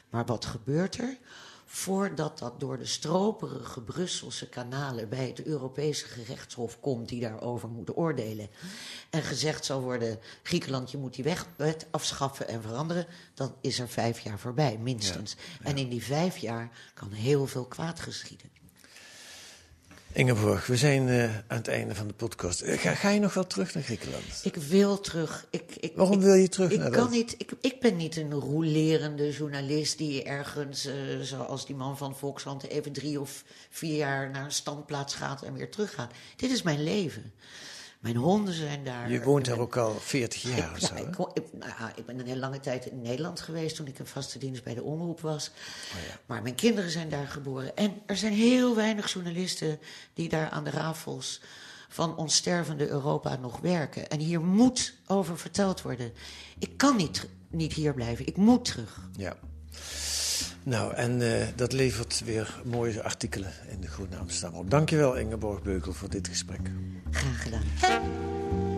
Maar 0.10 0.26
wat 0.26 0.46
gebeurt 0.46 0.98
er? 0.98 1.18
Voordat 1.66 2.40
dat 2.40 2.60
door 2.60 2.78
de 2.78 2.86
stroperige 2.86 3.82
Brusselse 3.82 4.50
kanalen 4.50 5.10
bij 5.10 5.28
het 5.28 5.46
Europese 5.46 6.06
gerechtshof 6.06 6.80
komt, 6.80 7.10
die 7.10 7.22
daarover 7.22 7.70
moeten 7.70 7.96
oordelen. 7.96 8.50
En 9.10 9.24
gezegd 9.24 9.66
zal 9.66 9.82
worden: 9.82 10.20
Griekenland, 10.44 10.92
je 10.92 10.98
moet 10.98 11.14
die 11.14 11.24
weg- 11.24 11.48
wet 11.56 11.88
afschaffen 11.92 12.48
en 12.48 12.62
veranderen. 12.62 13.08
Dan 13.34 13.56
is 13.62 13.80
er 13.80 13.90
vijf 13.90 14.20
jaar 14.20 14.40
voorbij, 14.40 14.78
minstens. 14.78 15.36
En 15.64 15.78
in 15.78 15.90
die 15.90 16.04
vijf 16.04 16.38
jaar 16.38 16.70
kan 16.94 17.12
heel 17.12 17.48
veel 17.48 17.66
kwaad 17.66 18.00
geschieden. 18.00 18.59
Ingeborg, 20.14 20.66
we 20.68 20.78
zijn 20.78 21.08
eh, 21.10 21.24
aan 21.24 21.58
het 21.58 21.68
einde 21.68 21.96
van 21.96 22.08
de 22.08 22.14
podcast. 22.14 22.62
Eh, 22.62 22.80
Ga, 22.80 22.94
ga 22.94 23.10
je 23.10 23.20
nog 23.20 23.34
wel 23.34 23.48
terug 23.48 23.74
naar 23.74 23.84
Griekenland? 23.84 24.24
Ik 24.44 24.56
wil 24.56 25.00
terug. 25.00 25.46
Ik, 25.50 25.76
ik, 25.80 25.92
Waarom 25.96 26.16
ik- 26.16 26.22
wil 26.22 26.34
je 26.34 26.50
terug 26.50 26.72
Ik, 26.72 26.80
naar 26.80 26.90
kan 26.90 27.04
dat? 27.04 27.12
niet, 27.12 27.36
ik, 27.38 27.52
ik 27.62 27.80
ben 27.80 27.96
niet 27.96 28.18
een 28.18 28.32
roelerende 28.34 29.32
journalist 29.32 29.98
die 29.98 30.24
ergens, 30.24 30.86
eh, 30.86 30.94
zoals 31.22 31.66
die 31.66 31.76
man 31.76 31.98
van 31.98 32.16
Volkskrant, 32.18 32.64
even 32.68 32.92
drie 32.92 33.20
of 33.20 33.44
vier 33.70 33.96
jaar 33.96 34.30
naar 34.30 34.44
een 34.46 34.52
standplaats 34.52 35.16
gaat 35.16 35.42
en 35.42 35.54
weer 35.54 35.72
teruggaat. 35.72 36.12
Dit 36.36 36.52
is 36.52 36.62
mijn 36.62 36.84
leven. 36.84 37.34
Mijn 38.00 38.16
honden 38.16 38.54
zijn 38.54 38.84
daar. 38.84 39.12
Je 39.12 39.24
woont 39.24 39.46
daar 39.46 39.60
ook 39.60 39.78
al 39.78 40.00
40 40.00 40.42
jaar 40.42 40.76
ik, 40.76 40.88
zo. 40.88 40.96
ik, 40.96 41.18
ik, 41.34 41.54
nou 41.54 41.92
ik 41.96 42.06
ben 42.06 42.20
een 42.20 42.26
hele 42.26 42.40
lange 42.40 42.60
tijd 42.60 42.86
in 42.86 43.02
Nederland 43.02 43.40
geweest 43.40 43.76
toen 43.76 43.88
ik 43.88 44.00
een 44.00 44.08
vaste 44.08 44.40
dienst 44.40 44.64
bij 44.64 44.74
de 44.74 44.84
omroep 44.84 45.20
was. 45.20 45.52
Oh 45.92 46.16
Maar 46.26 46.42
mijn 46.42 46.56
kinderen 46.56 46.92
zijn 46.92 47.10
daar 47.10 47.28
geboren. 47.28 47.76
En 47.76 48.02
er 48.06 48.18
zijn 48.18 48.34
heel 48.34 48.76
weinig 48.76 49.14
journalisten 49.14 49.80
die 50.14 50.30
daar 50.30 50.50
aan 50.50 50.64
de 50.64 50.70
rafels 50.70 51.42
van 51.90 52.16
ons 52.18 52.36
stervende 52.36 52.88
Europa 52.88 53.36
nog 53.36 53.60
werken. 53.60 54.10
En 54.10 54.20
hier 54.20 54.42
moet 54.42 54.94
over 55.08 55.38
verteld 55.38 55.82
worden. 55.82 56.14
Ik 56.60 56.78
kan 56.78 56.96
niet, 56.96 57.28
niet 57.50 57.74
hier 57.74 57.94
blijven. 57.94 58.28
Ik 58.28 58.38
moet 58.38 58.66
terug. 58.66 59.02
Ja. 59.18 59.36
Nou, 60.64 60.94
en 60.94 61.22
eh, 61.22 61.48
dat 61.56 61.74
levert 61.74 62.22
weer 62.26 62.62
mooie 62.66 63.04
artikelen 63.04 63.52
in 63.72 63.82
de 63.82 63.88
Groene 63.88 64.18
Amsterdam 64.18 64.60
op. 64.60 64.70
Dankjewel 64.70 65.16
Ingeborg 65.16 65.62
Beukel 65.62 65.94
voor 65.94 66.10
dit 66.10 66.28
gesprek. 66.28 66.72
Graag 67.12 67.44
gedaan. 67.44 68.69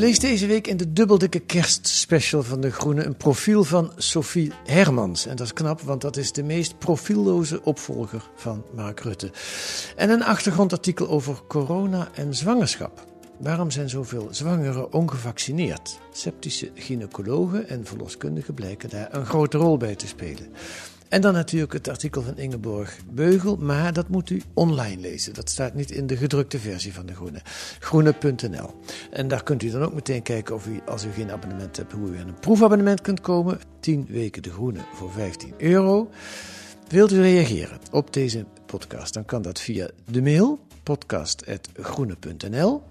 Lees 0.00 0.18
deze 0.18 0.46
week 0.46 0.66
in 0.66 0.76
de 0.76 0.92
dubbeldikke 0.92 1.38
kerstspecial 1.38 2.42
van 2.42 2.60
De 2.60 2.70
Groene 2.70 3.04
een 3.04 3.16
profiel 3.16 3.64
van 3.64 3.92
Sophie 3.96 4.52
Hermans. 4.64 5.26
En 5.26 5.36
dat 5.36 5.46
is 5.46 5.52
knap, 5.52 5.80
want 5.80 6.00
dat 6.00 6.16
is 6.16 6.32
de 6.32 6.42
meest 6.42 6.78
profielloze 6.78 7.64
opvolger 7.64 8.30
van 8.34 8.64
Mark 8.74 9.00
Rutte. 9.00 9.30
En 9.96 10.10
een 10.10 10.22
achtergrondartikel 10.22 11.08
over 11.08 11.40
corona 11.48 12.08
en 12.14 12.34
zwangerschap. 12.34 13.06
Waarom 13.38 13.70
zijn 13.70 13.88
zoveel 13.88 14.28
zwangeren 14.30 14.92
ongevaccineerd? 14.92 15.98
Septische 16.12 16.70
gynaecologen 16.74 17.68
en 17.68 17.86
verloskundigen 17.86 18.54
blijken 18.54 18.88
daar 18.88 19.14
een 19.14 19.26
grote 19.26 19.58
rol 19.58 19.76
bij 19.76 19.94
te 19.94 20.06
spelen. 20.06 20.48
En 21.10 21.20
dan 21.20 21.32
natuurlijk 21.32 21.72
het 21.72 21.88
artikel 21.88 22.22
van 22.22 22.36
Ingeborg 22.36 22.98
Beugel, 23.10 23.56
maar 23.56 23.92
dat 23.92 24.08
moet 24.08 24.30
u 24.30 24.42
online 24.54 25.00
lezen. 25.00 25.34
Dat 25.34 25.50
staat 25.50 25.74
niet 25.74 25.90
in 25.90 26.06
de 26.06 26.16
gedrukte 26.16 26.58
versie 26.58 26.94
van 26.94 27.06
de 27.06 27.14
Groene. 27.14 27.40
Groene.nl. 27.78 28.74
En 29.10 29.28
daar 29.28 29.42
kunt 29.42 29.62
u 29.62 29.70
dan 29.70 29.82
ook 29.82 29.94
meteen 29.94 30.22
kijken 30.22 30.54
of 30.54 30.66
u, 30.66 30.80
als 30.86 31.04
u 31.04 31.10
geen 31.10 31.30
abonnement 31.30 31.76
hebt, 31.76 31.92
hoe 31.92 32.10
u 32.10 32.18
aan 32.18 32.28
een 32.28 32.40
proefabonnement 32.40 33.00
kunt 33.00 33.20
komen. 33.20 33.60
10 33.80 34.06
weken 34.08 34.42
de 34.42 34.50
Groene 34.50 34.80
voor 34.94 35.12
15 35.12 35.54
euro. 35.58 36.10
Wilt 36.88 37.12
u 37.12 37.20
reageren 37.20 37.78
op 37.90 38.12
deze 38.12 38.44
podcast, 38.66 39.14
dan 39.14 39.24
kan 39.24 39.42
dat 39.42 39.60
via 39.60 39.90
de 40.10 40.22
mail 40.22 40.58
podcast.groene.nl. 40.82 42.82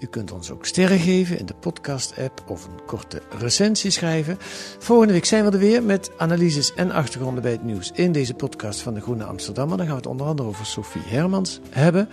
U 0.00 0.06
kunt 0.06 0.32
ons 0.32 0.50
ook 0.50 0.66
sterren 0.66 0.98
geven 0.98 1.38
in 1.38 1.46
de 1.46 1.54
podcast-app 1.54 2.44
of 2.46 2.64
een 2.64 2.84
korte 2.86 3.22
recensie 3.38 3.90
schrijven. 3.90 4.36
Volgende 4.78 5.12
week 5.12 5.24
zijn 5.24 5.44
we 5.44 5.50
er 5.50 5.58
weer 5.58 5.82
met 5.82 6.10
analyses 6.16 6.74
en 6.74 6.90
achtergronden 6.90 7.42
bij 7.42 7.52
het 7.52 7.64
nieuws 7.64 7.90
in 7.94 8.12
deze 8.12 8.34
podcast 8.34 8.80
van 8.80 8.94
de 8.94 9.00
Groene 9.00 9.24
Amsterdammer. 9.24 9.76
Dan 9.76 9.86
gaan 9.86 9.94
we 9.94 10.00
het 10.00 10.10
onder 10.10 10.26
andere 10.26 10.48
over 10.48 10.66
Sophie 10.66 11.02
Hermans 11.04 11.60
hebben. 11.70 12.08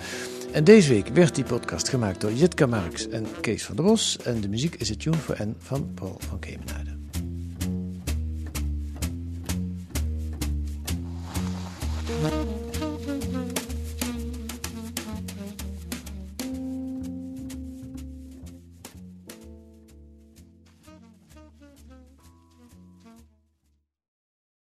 En 0.52 0.64
deze 0.64 0.90
week 0.90 1.08
werd 1.08 1.36
die 1.36 1.44
podcast 1.44 1.90
gemaakt 1.90 2.22
door 2.22 2.34
Jitka 2.34 2.66
Marks 2.66 3.08
en 3.08 3.26
Kees 3.42 3.66
van 3.66 3.76
der 3.76 3.86
Bos. 3.86 4.18
En 4.24 4.42
de 4.42 4.50
muziek 4.50 4.76
is 4.76 4.90
het 4.90 5.00
Tune 5.00 5.18
for 5.18 5.38
N 5.42 5.56
van 5.58 5.92
Paul 5.94 6.18
van 6.20 6.40
Kemenade. 6.40 6.92